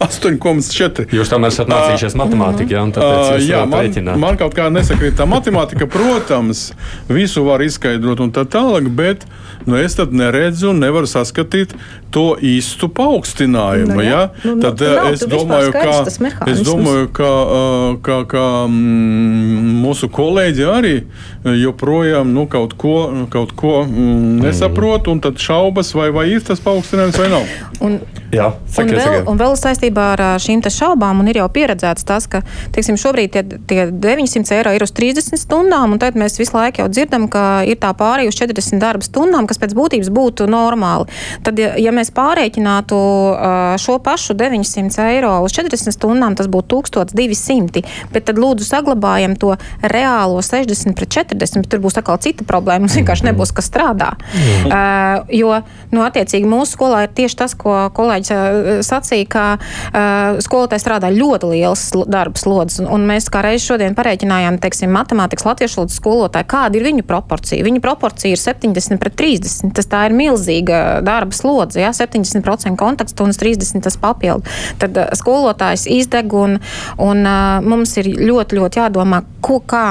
8,4? 0.00 1.04
Jūs 1.12 1.28
tam 1.28 1.44
esat 1.44 1.68
mācījušies 1.68 2.14
matemātiku, 2.16 2.72
jā, 2.72 2.84
un 2.86 2.92
tāpēc 2.96 3.34
jūs 3.36 3.48
jā, 3.50 3.60
man, 3.68 3.84
rēķināt. 3.84 4.20
man 4.22 4.38
kaut 4.40 4.54
kā 4.56 4.70
nesakrīt 4.72 5.18
tā 5.18 5.26
matemātika. 5.28 5.84
Protams, 5.90 6.70
visu 7.10 7.44
var 7.44 7.60
izskaidrot 7.64 8.22
un 8.24 8.32
tā 8.32 8.46
tālāk, 8.48 8.88
bet 8.96 9.26
nu, 9.68 9.76
es 9.76 9.98
tad 9.98 10.14
neredzu 10.16 10.70
un 10.72 10.80
nevaru 10.80 11.10
saskatīt 11.10 11.74
to 12.14 12.32
īstu 12.40 12.88
paaugstinājumu. 12.96 13.98
Nu, 13.98 14.06
ja? 14.06 14.22
Nu, 14.40 14.54
nu, 14.56 14.64
Tad 14.64 14.80
nu, 14.80 14.88
nav 14.96 15.10
es 15.12 15.20
vispār 15.20 15.34
domāju, 15.36 15.74
ka, 15.74 16.48
es 16.50 16.62
domāju, 16.64 17.10
ka, 17.20 17.28
ā, 17.28 17.60
ka, 18.06 18.16
ka 18.30 18.46
mm, 18.70 19.76
mūsu 19.84 20.08
kolēģi 20.16 20.66
arī 20.70 20.94
joprojām 21.60 22.32
nu, 22.32 22.46
kaut 22.50 22.72
ko, 22.80 22.96
kaut 23.32 23.52
ko 23.58 23.82
mm, 23.84 24.40
nesaprot, 24.46 25.12
un 25.12 25.20
tad 25.20 25.36
šaubas, 25.40 25.92
vai, 25.98 26.08
vai 26.14 26.30
ir 26.32 26.42
tas 26.48 26.62
paaugstinājums 26.64 27.20
vai 27.20 27.28
nav. 27.36 27.54
Un, 27.84 28.00
Jā, 28.30 28.44
Un 28.54 28.70
sakiet, 28.70 28.94
vēl, 28.94 29.02
sakiet. 29.02 29.24
un 29.26 29.38
vēl 29.40 29.54
saistībā 29.58 29.89
ar 29.98 30.22
ā, 30.22 30.30
šīm 30.42 30.62
šaubām, 30.70 31.22
ir 31.30 31.40
jau 31.40 31.48
pieredzēts 31.52 32.06
tas, 32.06 32.26
ka 32.30 32.42
teiksim, 32.74 32.98
šobrīd 33.00 33.32
tie, 33.34 33.42
tie 33.66 33.86
900 33.90 34.56
eiro 34.58 34.74
ir 34.76 34.84
uz 34.84 34.92
30 34.96 35.40
stundām, 35.40 35.94
un 35.94 36.00
tad 36.02 36.18
mēs 36.18 36.38
visu 36.40 36.56
laiku 36.56 36.82
jau 36.82 36.88
dzirdam, 36.92 37.26
ka 37.32 37.62
ir 37.68 37.78
tā 37.80 37.92
pārēja 37.96 38.30
uz 38.30 38.38
40 38.38 38.82
darba 38.82 39.06
stundām, 39.06 39.48
kas 39.50 39.60
pēc 39.60 39.74
būtības 39.76 40.10
būtu 40.14 40.48
normāli. 40.50 41.08
Tad, 41.46 41.58
ja, 41.60 41.72
ja 41.80 41.94
mēs 41.94 42.12
pārreikinātu 42.14 43.00
šo 43.80 43.98
pašu 44.04 44.36
900 44.38 45.08
eiro 45.14 45.32
uz 45.44 45.54
40 45.56 45.94
stundām, 45.96 46.36
tas 46.38 46.50
būtu 46.50 46.82
1200, 46.90 47.84
bet 48.14 48.28
tad 48.28 48.40
lūdzu 48.40 48.66
saglabājam 48.68 49.36
to 49.40 49.54
reālo 49.82 50.42
60 50.44 50.96
pret 50.98 51.12
40, 51.20 51.64
bet 51.64 51.70
tur 51.72 51.82
būs 51.82 51.98
atkal 52.00 52.20
cita 52.22 52.46
problēma, 52.48 52.86
mums 52.86 52.98
vienkārši 52.98 53.30
nebūs 53.30 53.54
kas 53.56 53.70
strādā. 53.70 54.12
Uh, 54.70 55.24
jo, 55.34 55.52
nu, 55.94 56.04
attiecīgi, 56.06 56.48
mūsu 56.48 56.76
skolā 56.76 57.04
ir 57.06 57.14
tieši 57.16 57.38
tas, 57.42 57.56
ko 57.58 57.76
kolēģis 57.96 58.86
sacīja, 58.86 59.28
ka 59.30 59.44
skolotāji 60.44 60.82
strādā 60.82 61.10
ļoti 61.14 61.50
liels 61.54 61.84
darba 62.10 62.40
slodzes. 62.40 62.80
Un, 62.84 63.06
mēs 63.08 63.28
kā 63.32 63.42
reiz 63.44 63.64
šodien 63.64 63.96
pareiķinājām, 63.98 64.58
teiksim, 64.62 64.92
matemātikas 64.94 65.46
latviešu 65.48 65.80
valodas 65.80 65.98
skolotāji, 66.00 66.48
kāda 66.50 66.78
ir 66.78 66.86
viņu 66.86 67.06
proporcija. 67.08 67.66
Viņu 67.66 67.82
proporcija 67.84 68.36
ir 68.36 68.40
70 68.40 69.00
pret 69.02 69.16
30. 69.18 69.74
Tas 69.76 69.88
tā 69.90 70.04
ir 70.08 70.16
milzīga 70.16 71.00
darba 71.06 71.36
slodze, 71.36 71.80
ja 71.82 71.92
70% 71.96 72.76
kontakts 72.80 73.16
un 73.20 73.34
uz 73.34 73.40
30 73.40 73.84
tas 73.84 73.98
papildu. 74.00 74.46
Tad 74.80 74.96
uh, 74.96 75.10
skolotājs 75.18 75.86
izdeg 75.90 76.32
un, 76.36 76.58
un 77.00 77.24
uh, 77.26 77.60
mums 77.64 77.96
ir 78.00 78.10
ļoti, 78.18 78.58
ļoti 78.60 78.82
jādomā, 78.82 79.22
ko, 79.44 79.60
kā 79.60 79.84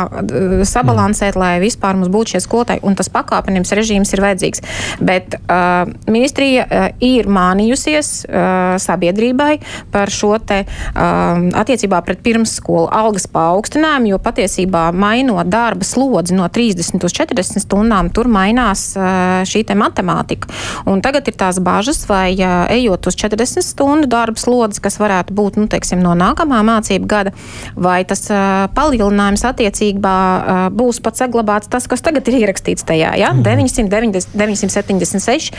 sabalansēt, 0.68 1.38
lai 1.40 1.58
vispār 1.64 1.98
mums 1.98 2.12
būtu 2.14 2.36
šie 2.36 2.44
skolotāji. 2.46 2.84
Un 2.86 2.98
tas 3.00 3.12
pakāpenības 3.14 3.74
režīms 3.78 4.14
ir 4.16 4.24
vajadzīgs. 4.26 4.64
Bet 5.04 5.38
uh, 5.40 5.90
ministrija 6.10 6.66
uh, 6.66 6.88
ir 7.06 7.30
mānījusies 7.30 8.12
uh, 8.28 8.76
sabiedrībai 8.82 9.60
par 9.92 10.12
šo 10.14 10.36
te 10.44 10.64
um, 10.66 11.50
attiecībā 11.58 12.02
pret 12.06 12.22
pirmsskolu 12.26 12.88
algas 12.94 13.28
paaugstinājumu, 13.32 14.14
jo 14.14 14.22
patiesībā 14.24 14.90
mainot 14.96 15.50
darba 15.50 15.88
slodzi 15.88 16.38
no 16.38 16.48
30 16.48 17.06
uz 17.06 17.16
40 17.16 17.64
stundām, 17.64 18.12
tur 18.14 18.30
mainās 18.32 18.92
uh, 18.98 19.42
šī 19.48 19.64
te 19.70 19.78
matemātika. 19.80 20.50
Un 20.90 21.04
tagad 21.06 21.28
ir 21.30 21.38
tās 21.40 21.62
bažas, 21.64 22.04
vai 22.10 22.34
uh, 22.38 22.66
ejot 22.74 23.10
uz 23.12 23.18
40 23.20 23.66
stundu 23.66 24.10
darba 24.12 24.40
slodzi, 24.40 24.82
kas 24.84 25.00
varētu 25.02 25.36
būt, 25.36 25.60
nu, 25.62 25.68
teiksim, 25.72 26.02
no 26.04 26.16
nākamā 26.18 26.62
mācību 26.68 27.10
gada, 27.10 27.36
vai 27.76 28.02
tas 28.08 28.26
uh, 28.32 28.68
palielinājums 28.76 29.46
attiecībā 29.50 30.16
uh, 30.16 30.62
būs 30.74 31.02
pat 31.04 31.20
saglabāts 31.20 31.70
tas, 31.72 31.88
kas 31.90 32.04
tagad 32.06 32.28
ir 32.30 32.42
ierakstīts 32.44 32.88
tajā, 32.88 33.14
ja? 33.20 33.32
Mm. 33.36 33.46
990, 33.46 34.34
976 34.40 35.52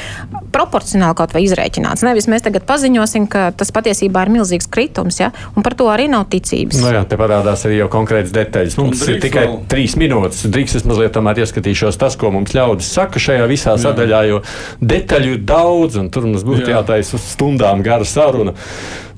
proporcionāli 0.55 1.17
kaut 1.19 1.35
vai 1.35 1.45
izrēķināts. 1.47 2.05
Nevis 2.07 2.29
mēs 2.31 2.45
tagad 2.47 2.67
paziņosim, 2.69 3.29
ka 3.31 3.51
tas 3.57 3.71
patiesībā 3.75 4.10
ir 4.27 4.33
milzīgs 4.35 4.69
kritums, 4.71 5.21
ja? 5.23 5.31
un 5.55 5.67
par 5.67 5.77
to 5.79 5.89
arī 5.93 6.09
nav 6.11 6.27
ticības. 6.33 6.81
Nu 6.83 6.93
jā, 6.95 7.03
te 7.09 7.19
parādās 7.21 7.65
arī 7.69 7.81
jau 7.81 7.91
konkrēts 7.93 8.35
detaļas. 8.35 8.79
Mums 8.81 9.05
ir 9.09 9.21
tikai 9.23 9.47
vēl... 9.47 9.59
trīs 9.71 9.97
minūtes. 10.01 10.47
Drīkst 10.53 10.81
es 10.81 10.89
mazliet 10.89 11.15
tomēr 11.17 11.43
ieskatīšos 11.45 12.01
tas, 12.01 12.17
ko 12.21 12.33
mums 12.35 12.55
ļaudis 12.57 12.91
saka 12.97 13.23
šajā 13.23 13.47
visā 13.51 13.77
jā. 13.77 13.85
sadaļā, 13.87 14.25
jo 14.31 14.43
detaļu 14.81 15.37
ir 15.37 15.45
daudz, 15.47 16.01
un 16.01 16.11
tur 16.13 16.29
mums 16.29 16.47
būtu 16.47 16.73
jātaisa 16.73 17.17
uz 17.19 17.31
stundām 17.35 17.85
gara 17.87 18.09
saruna. 18.09 18.57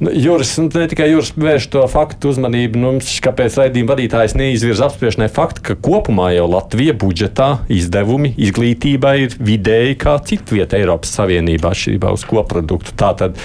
Nu, 0.03 0.11
Juris, 0.15 0.57
nu, 0.59 0.67
ne 0.75 0.89
tikai 0.91 1.07
Juris 1.13 1.31
vērš 1.39 1.69
to 1.71 1.83
faktu 1.87 2.33
uzmanību, 2.33 2.81
nu, 2.83 2.89
kāpēc 3.23 3.55
raidījuma 3.61 3.93
vadītājs 3.93 4.35
neizvirza 4.35 4.89
apspriešanai 4.89 5.29
faktu, 5.31 5.63
ka 5.69 5.77
kopumā 5.79 6.33
jau 6.35 6.49
Latvija 6.51 6.97
budžetā 6.99 7.51
izdevumi 7.71 8.33
izglītībai 8.35 9.15
ir 9.29 9.37
vidēji 9.39 10.01
kā 10.03 10.17
citu 10.27 10.59
vietu 10.59 10.81
Eiropas 10.81 11.15
Savienībā 11.21 11.71
atšķirībā 11.71 12.11
uz 12.17 12.27
koproduktu. 12.27 12.97
Tātad 12.99 13.39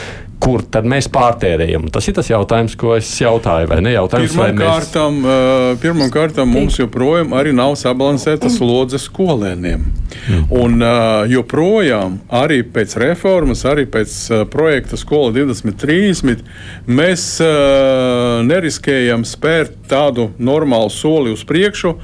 kur 0.44 0.62
tad 0.72 0.86
mēs 0.90 1.08
pārtērējam? 1.12 1.88
Tas 1.94 2.08
ir 2.10 2.16
tas 2.18 2.30
jautājums, 2.30 2.76
ko 2.80 2.94
es 2.98 3.10
jautāju, 3.22 3.70
vai 3.72 3.80
ne? 3.84 3.94
Jautājums, 3.96 4.36
pirmam 4.36 4.60
vai 4.60 4.68
kārtam, 4.68 5.20
mēs... 5.24 5.80
pirmam 5.84 6.12
kārtam 6.14 6.52
mums 6.54 6.78
joprojām 6.80 7.34
arī 7.38 7.54
nav 7.58 7.76
sabalansēta 7.80 8.52
slodze 8.54 9.00
skolēniem. 9.02 9.88
Mm. 10.28 10.44
Un 10.58 10.86
joprojām 11.32 12.20
arī 12.42 12.62
pēc 12.74 12.98
reformas, 13.02 13.66
arī 13.68 13.88
pēc 13.92 14.16
projekta 14.54 15.00
Skola 15.00 15.34
2030 15.36 16.46
mēs 16.88 17.26
neriskējam 18.48 19.26
spērt 19.28 19.82
tādu 19.92 20.32
normālu 20.38 20.94
soli 20.94 21.34
uz 21.34 21.44
priekšu. 21.48 21.98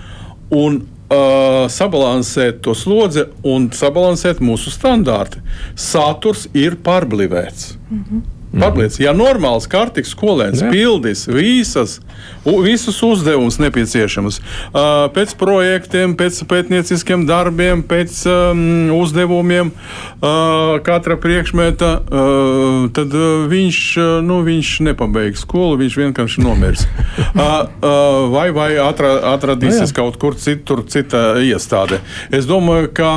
Un 0.54 0.84
uh, 1.10 1.66
sabalansēt 1.72 2.62
to 2.66 2.76
slodzi 2.78 3.26
un 3.44 3.70
sabalansēt 3.74 4.42
mūsu 4.44 4.74
standārti. 4.74 5.42
Saturs 5.76 6.48
ir 6.54 6.78
pārblivēts. 6.84 7.76
Mm 7.90 8.06
-hmm. 8.06 8.22
Pārliec, 8.54 9.00
ja 9.02 9.14
normāls 9.18 9.66
kārtīgs 9.70 10.12
skolēns 10.14 10.62
Jā. 10.62 10.70
pildīs 10.70 11.26
visas, 11.26 11.98
visus 12.46 13.00
uzdevumus 13.06 13.58
nepieciešamus 13.62 14.40
pēc 15.16 15.34
projektiem, 15.40 16.14
pēc 16.20 16.44
pētnieciskiem 16.52 17.26
darbiem, 17.30 17.82
pēc 17.90 18.20
um, 18.30 18.64
uzdevumiem, 18.94 19.74
katra 20.86 21.18
priekšmeta, 21.24 21.92
tad 22.94 23.18
viņš, 23.54 23.82
nu, 24.28 24.42
viņš 24.46 24.74
nepabeigs 24.90 25.46
skolu, 25.48 25.80
viņš 25.82 26.00
vienkārši 26.04 26.46
nomirs. 26.46 26.86
vai 28.36 28.48
vai 28.54 28.72
atra, 28.82 29.16
atradīsies 29.34 29.90
no, 29.90 29.96
kaut 29.98 30.20
kur 30.22 30.38
citur, 30.38 30.86
cita 30.86 31.34
iestāde. 31.42 32.04
Es 32.34 32.46
domāju, 32.50 32.94
ka 32.94 33.16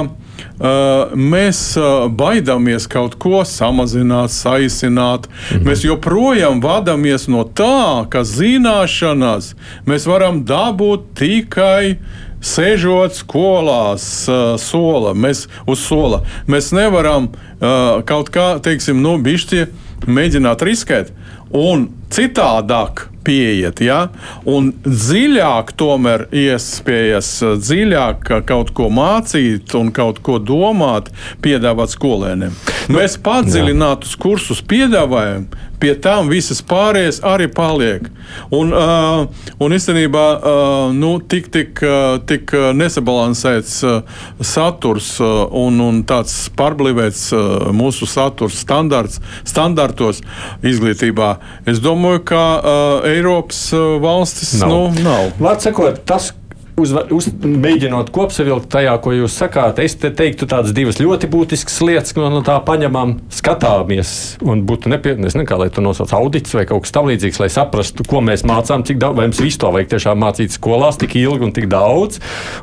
mēs 0.59 1.61
uh, 1.77 2.07
baidāmies 2.09 2.87
kaut 2.89 3.19
ko 3.21 3.43
samazināt, 3.45 4.33
saīsināt. 4.33 5.29
Mhm. 5.29 5.67
Mēs 5.69 5.85
joprojām 5.85 6.63
vadāmies 6.65 7.29
no 7.29 7.45
tā, 7.45 8.07
ka 8.11 8.25
zināšanas 8.25 9.55
mēs 9.87 10.07
varam 10.09 10.45
dabūt 10.49 11.13
tikai 11.19 11.99
sēžot 12.41 13.17
skolās, 13.17 14.29
uh, 14.29 14.57
sola, 14.61 15.13
mēs 15.15 15.47
uz 15.67 15.83
sola. 15.85 16.23
Mēs 16.47 16.73
nevaram 16.77 17.33
kaut 17.57 18.29
kā, 18.29 18.59
teiksim, 18.61 18.99
nu, 19.01 19.15
bišķi 19.17 19.63
mēģināt 20.05 20.61
riskēt. 20.69 21.13
Un 21.57 21.87
citādāk 22.13 23.07
pieiet, 23.27 23.83
ja? 23.85 24.07
un 24.47 24.73
dziļāk 24.87 25.75
tomēr 25.79 26.27
iespējas 26.31 27.31
dziļāk 27.61 28.31
kaut 28.49 28.73
ko 28.77 28.89
mācīt 28.93 29.75
un 29.79 29.93
kaut 29.95 30.23
ko 30.27 30.39
domāt, 30.39 31.11
piedāvāt 31.45 31.95
skolēniem. 31.97 32.55
Mēs 32.95 33.19
padziļinātus 33.27 34.15
kursus 34.23 34.63
piedāvājam, 34.67 35.49
pie 35.81 35.95
tam 36.03 36.31
visas 36.33 36.63
pārējās 36.67 37.21
arī 37.27 37.49
paliek. 37.53 38.09
Un, 38.55 38.73
uh, 38.75 39.27
un 39.63 39.75
īstenībā 39.77 40.25
uh, 40.37 40.95
nu, 40.97 41.17
tik, 41.21 41.51
tik, 41.55 41.83
uh, 41.85 42.17
tik 42.27 42.55
nesabalansēts 42.77 43.77
uh, 43.87 44.17
saturs 44.41 45.15
uh, 45.23 45.45
un, 45.57 45.81
un 45.85 46.03
tāds 46.09 46.35
pārblīvēts 46.59 47.27
uh, 47.37 47.69
mūsu 47.77 48.09
saturs 48.11 48.59
standarts, 48.65 49.21
standartos 49.47 50.23
izglītībā. 50.67 51.37
Es 51.69 51.83
domāju, 51.85 52.25
ka 52.33 52.43
uh, 52.57 53.11
Eiropas 53.11 53.67
uh, 53.77 53.97
valstis 54.03 54.57
nav. 54.63 54.73
Nu, 54.73 55.07
nav. 55.07 55.31
Vārds 55.43 55.69
sakot, 55.69 56.03
tas, 56.09 56.33
uz, 56.81 56.93
uz, 57.15 57.29
mēģinot 57.41 58.11
kopsavilkt 58.15 58.69
tajā, 58.73 58.93
ko 59.03 59.13
jūs 59.15 59.37
sakāt, 59.41 59.81
es 59.83 59.97
te 60.01 60.11
teiktu 60.15 60.49
tādas 60.51 60.75
divas 60.77 60.99
ļoti 61.01 61.29
būtiskas 61.33 61.79
lietas, 61.87 62.13
ko 62.17 62.29
no 62.33 62.43
tā 62.47 62.57
paņemam, 62.65 63.17
skatāmies 63.33 64.11
un 64.45 64.65
būtu 64.69 64.93
nepieciešams, 64.93 65.39
ne, 65.41 65.47
lai 65.63 65.69
to 65.73 65.85
nosauc 65.85 66.13
audits 66.17 66.53
vai 66.57 66.67
kaut 66.69 66.85
kas 66.85 66.93
tamlīdzīgs, 66.97 67.41
lai 67.41 67.49
saprastu, 67.53 68.05
ko 68.09 68.21
mēs 68.25 68.45
mācām, 68.49 68.85
cik 68.87 69.01
daudz, 69.01 69.17
vai 69.19 69.29
mums 69.31 69.41
visu 69.41 69.63
to 69.63 69.73
vajag 69.73 69.95
tiešām 69.95 70.21
mācīt 70.21 70.57
skolās 70.57 71.01
tik 71.01 71.17
ilgi 71.21 71.49
un 71.49 71.55
tik 71.57 71.69
daudz. 71.73 72.21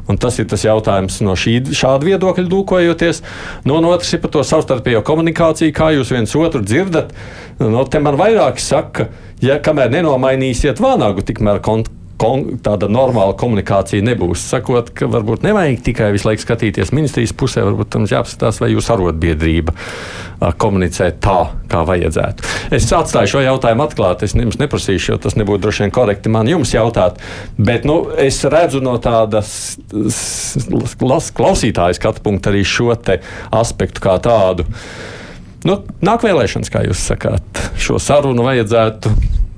Un 0.09 0.19
tas 0.21 0.37
ir 0.41 0.47
tas 0.51 0.65
jautājums 0.65 1.19
no 1.25 1.33
šī, 1.39 1.57
šāda 1.73 2.05
viedokļa 2.11 2.45
lūkojoties. 2.51 3.23
No, 3.65 3.79
no 3.81 3.95
otras 3.95 4.13
ir 4.13 4.21
par 4.23 4.33
to 4.35 4.45
savstarpējo 4.45 5.01
komunikāciju, 5.07 5.73
kā 5.73 5.89
jūs 5.97 6.13
viens 6.13 6.37
otru 6.37 6.61
dzirdat. 6.65 7.13
No, 7.61 7.85
te 7.89 8.01
man 8.03 8.19
vairāk 8.19 8.61
saka, 8.61 9.09
ja 9.41 9.57
kamēr 9.63 9.93
nenomainīsiet 9.93 10.81
vānagu, 10.83 11.25
tikmēr 11.25 11.63
kontaktu 11.65 12.02
tāda 12.17 12.87
normāla 12.91 13.35
komunikācija 13.37 14.03
nebūs. 14.05 14.43
Sakot, 14.53 14.91
ka 14.95 15.07
varbūt 15.11 15.43
nevajag 15.45 15.81
tikai 15.83 16.11
visu 16.13 16.29
laiku 16.29 16.43
skatīties 16.45 16.93
ministrijas 16.95 17.33
pusē, 17.35 17.63
varbūt 17.67 17.91
tam 17.95 18.07
jāapskatās, 18.09 18.61
vai 18.63 18.71
jūsu 18.73 18.93
arotbiedrība 18.95 19.75
komunicē 20.59 21.09
tā, 21.23 21.39
kā 21.71 21.83
vajadzētu. 21.87 22.47
Es 22.75 22.87
atstāju 22.93 23.31
šo 23.33 23.43
jautājumu 23.45 23.85
atklāti. 23.85 24.27
Es 24.27 24.35
jums 24.37 24.59
neprasīšu, 24.61 25.13
jo 25.13 25.19
tas 25.23 25.37
nebūtu 25.39 25.65
droši 25.65 25.85
vien 25.85 25.95
korekti 25.95 26.31
man 26.33 26.49
jums 26.49 26.73
jautāt. 26.75 27.19
Bet 27.57 27.87
nu, 27.87 28.01
es 28.19 28.41
redzu 28.43 28.83
no 28.83 28.97
tādas 29.03 29.77
klausītāja 31.37 31.99
skatu 31.99 32.23
punkta 32.25 32.53
arī 32.53 32.63
šo 32.67 32.91
aspektu 32.93 34.03
kā 34.03 34.17
tādu. 34.23 34.67
Nu, 35.63 35.79
nāk 36.03 36.25
vēlēšanas, 36.25 36.71
kā 36.71 36.83
jūs 36.83 37.05
sakāt. 37.07 37.63
Šo 37.79 37.95
sarunu 38.01 38.43
vajadzētu 38.43 39.13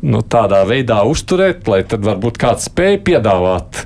nu, 0.06 0.22
tādā 0.22 0.62
veidā 0.68 1.02
uzturēt, 1.08 1.66
lai 1.72 1.82
tad 1.88 2.06
varbūt 2.06 2.38
kāds 2.42 2.70
spēj 2.70 3.00
piedāvāt 3.08 3.86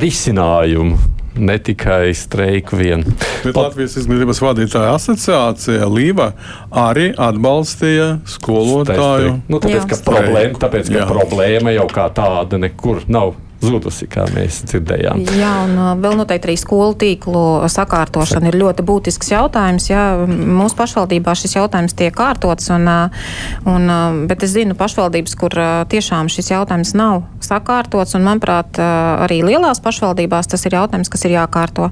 risinājumu. 0.00 0.98
Ne 1.40 1.54
tikai 1.62 2.10
streiku 2.18 2.74
vien. 2.80 3.04
Bet 3.44 3.54
Pat... 3.54 3.70
Latvijas 3.70 3.94
izglītības 4.00 4.40
vadītāja 4.42 4.96
asociācija 4.96 5.86
Līva 5.88 6.32
arī 6.74 7.12
atbalstīja 7.14 8.08
skolotāju. 8.28 9.36
Nu, 9.46 9.60
tāpēc, 9.62 9.86
ka 9.92 10.00
problēma, 10.08 10.58
tāpēc, 10.64 10.90
ka 10.90 11.06
problēma 11.08 11.72
jau 11.76 11.86
kā 11.94 12.08
tāda 12.18 12.58
nekur 12.60 13.06
nav 13.08 13.36
zudusi, 13.64 14.08
kā 14.10 14.24
mēs 14.34 14.62
dzirdējām. 14.68 15.22
Jā, 15.36 15.52
un 15.66 15.74
uh, 15.76 15.90
vēl 16.00 16.16
noteikti 16.20 16.50
arī 16.50 16.56
skolu 16.60 16.96
tīklu 17.00 17.44
sakārtošana 17.70 18.50
ir 18.50 18.58
ļoti 18.60 18.84
būtisks 18.86 19.32
jautājums. 19.34 19.90
Jā. 19.90 20.04
Mūsu 20.26 20.78
pašvaldībā 20.78 21.34
šis 21.36 21.58
jautājums 21.58 21.96
tiek 21.98 22.14
kārtots, 22.16 22.70
un, 22.74 22.88
uh, 22.88 23.26
un, 23.68 23.86
uh, 23.86 24.22
bet 24.30 24.46
es 24.46 24.54
zinu 24.56 24.76
pašvaldības, 24.78 25.36
kur 25.40 25.56
tiešām 25.90 26.30
šis 26.32 26.52
jautājums 26.54 26.94
nav 26.96 27.24
sakārtots, 27.44 28.14
un 28.16 28.24
manuprāt, 28.26 28.78
arī 28.80 29.40
lielās 29.44 29.80
pašvaldībās 29.82 30.48
tas 30.50 30.64
ir 30.68 30.76
jautājums, 30.76 31.08
kas 31.10 31.24
ir 31.26 31.34
jākārto. 31.34 31.88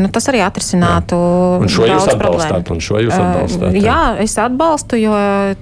Nu, 0.00 0.08
tas 0.14 0.28
arī 0.32 0.40
atrisinātu 0.44 1.18
jā. 1.18 1.60
un 1.64 1.72
šo 1.72 1.88
jūs 1.88 2.08
atbalstāt, 2.14 2.72
un 2.72 2.80
šo 2.82 3.00
jūs 3.04 3.14
atbalstāt. 3.14 3.78
Jā, 3.78 4.00
es 4.24 4.36
atbalstu, 4.40 4.98
jo 5.02 5.14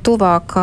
tuvāk, 0.06 0.54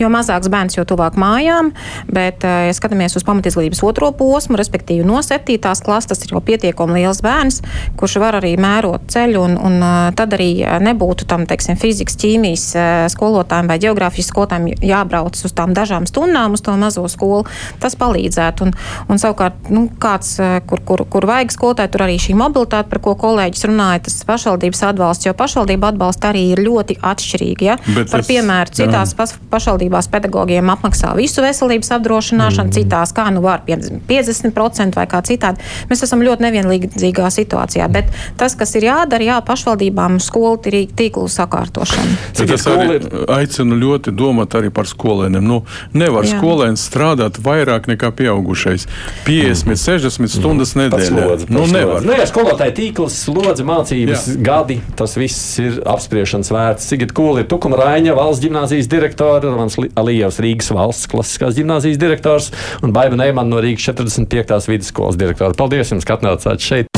jo 0.00 0.10
mazāks 0.12 0.50
bērns, 0.52 0.78
jo 0.78 0.86
tuvāk 0.88 1.18
mājām, 1.20 1.70
bet, 2.08 2.44
ja 2.44 2.74
skatāmies 2.76 3.18
uz 3.20 3.26
pamatizglītības 3.28 3.84
otro 3.94 4.10
posmu, 4.18 4.58
respektīvi 4.58 5.06
no 5.06 5.22
7. 5.22 5.62
klases. 5.62 6.10
Tas 6.10 6.24
ir 6.26 6.34
jau 6.34 6.42
pietiekami 6.44 6.98
liels 6.98 7.22
bērns, 7.24 7.60
kurš 7.98 8.18
var 8.22 8.40
arī 8.40 8.56
mērot 8.60 9.06
ceļu, 9.14 9.44
un, 9.46 9.54
un 9.54 9.78
tad 10.18 10.34
arī 10.34 10.50
nebūtu 10.82 11.28
tam, 11.30 11.46
teiksim, 11.46 11.78
fizikas, 11.78 12.18
ķīmijas 12.18 12.66
skolotājiem 13.14 13.70
vai 13.70 13.78
geogrāfijas 13.82 14.32
skolotājiem 14.32 14.82
jābrauc 14.84 15.38
uz 15.38 15.54
tām 15.54 15.74
dažām 15.76 16.08
stundām 16.10 16.58
uz 16.58 16.64
to 16.64 16.74
mazo 16.80 17.06
skolu. 17.08 17.44
Tas 17.82 17.94
palīdzētu. 18.00 18.66
Un, 18.66 18.74
un 19.12 19.22
savukārt, 19.22 19.70
nu, 19.74 19.86
kāds, 20.02 20.34
kur, 20.68 20.82
kur, 20.86 21.04
kur 21.10 21.28
vajag 21.30 21.54
skolotāju, 21.54 21.94
tur 21.94 22.06
arī 22.08 22.18
šī 22.22 22.36
mobilitāte, 22.38 22.90
par 22.90 23.02
ko 23.04 23.14
kolēģis 23.20 23.68
runāja, 23.70 24.04
tas 24.08 24.18
pašvaldības 24.26 24.82
atbalsts, 24.90 25.28
jo 25.28 25.34
pašvaldība 25.38 25.92
atbalsta 25.94 26.32
arī 26.32 26.48
ir 26.54 26.64
ļoti 26.66 26.98
atšķirīgi. 27.04 27.68
Ja? 27.70 27.78
Bet 27.86 28.10
par 28.12 28.24
es, 28.24 28.30
piemēru, 28.30 28.74
citās 28.80 29.14
jā. 29.14 29.28
pašvaldībās 29.52 30.10
pedagogiem 30.12 30.72
apmaksā 30.74 31.14
visu 31.18 31.44
veselības 31.44 31.92
apdrošināšanu, 31.98 32.70
mm. 32.70 32.76
citās 32.78 33.14
kā 33.16 33.28
nu 33.34 33.44
var 33.44 33.64
50% 34.08 34.98
vai 34.98 35.06
kā 35.10 35.20
citādi. 35.26 35.64
Mēs 35.90 36.04
esam 36.06 36.22
ļoti 36.24 36.46
nevienlīdzīgā 36.46 37.30
situācijā, 37.34 37.88
bet 37.92 38.10
tas, 38.40 38.56
kas 38.58 38.74
ir 38.78 38.88
jādara, 38.88 39.28
jā, 39.28 39.38
pašvaldībām 39.46 40.20
skolu 40.22 40.60
tīklu 40.64 41.26
sakārtošanu. 41.30 42.18
Es 42.54 42.66
arī 42.70 42.98
aicinu 43.34 43.78
ļoti 43.80 44.14
domāt 44.14 44.54
arī 44.58 44.70
par 44.74 44.88
skolēniem. 44.90 45.44
Nu, 45.44 45.62
nevar 45.96 46.26
jā. 46.26 46.38
skolēns 46.38 46.84
strādāt 46.88 47.40
vairāk 47.44 47.88
nekā 47.90 48.10
pieaugušais. 48.16 48.86
50, 49.26 49.72
mm. 49.72 49.80
60 49.80 50.32
stundas 50.32 50.74
mm. 50.74 50.84
nedēļā. 50.84 51.26
Nu, 51.52 51.66
nevar. 51.70 52.04
Nu, 52.04 52.14
jā, 52.16 52.26
skolotāji 52.30 52.76
tīkls, 52.78 53.16
slodze, 53.26 53.66
mācības, 53.66 54.28
jā. 54.30 54.38
gadi, 54.44 54.78
tas 54.98 55.16
viss 55.18 55.58
ir 55.62 55.80
apspriešanas 55.90 56.52
vērts. 56.54 56.88
Sigita 56.92 57.16
Kūli 57.16 57.44
ir 57.44 57.50
Tukuma 57.50 57.78
Raiņa 57.80 58.14
valsts 58.16 58.44
ģimnāzijas 58.44 58.90
direktore, 58.90 59.48
Ravans 59.48 59.78
Alijevs 60.00 60.40
Rīgas 60.44 60.70
valsts 60.74 61.10
klasiskās 61.10 61.58
ģimnāzijas 61.58 62.00
direktors 62.00 62.50
un 62.84 62.94
Baiva 62.94 63.18
Neiman 63.18 63.50
no 63.50 63.60
Rīgas 63.64 63.73
45. 63.80 64.68
vidusskolas 64.70 65.18
direktora. 65.20 65.56
Paldies 65.56 65.92
jums, 65.92 66.06
ka 66.06 66.18
atnācāt 66.18 66.62
šeit! 66.64 66.90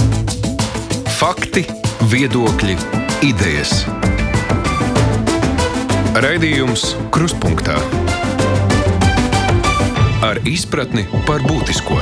Fakti, 1.16 1.64
viedokļi, 2.12 2.76
idejas. 3.24 3.84
Raidījums 6.16 6.94
Kruspunktā 7.12 7.76
ar 10.24 10.40
izpratni 10.48 11.04
par 11.26 11.44
būtisko. 11.44 12.00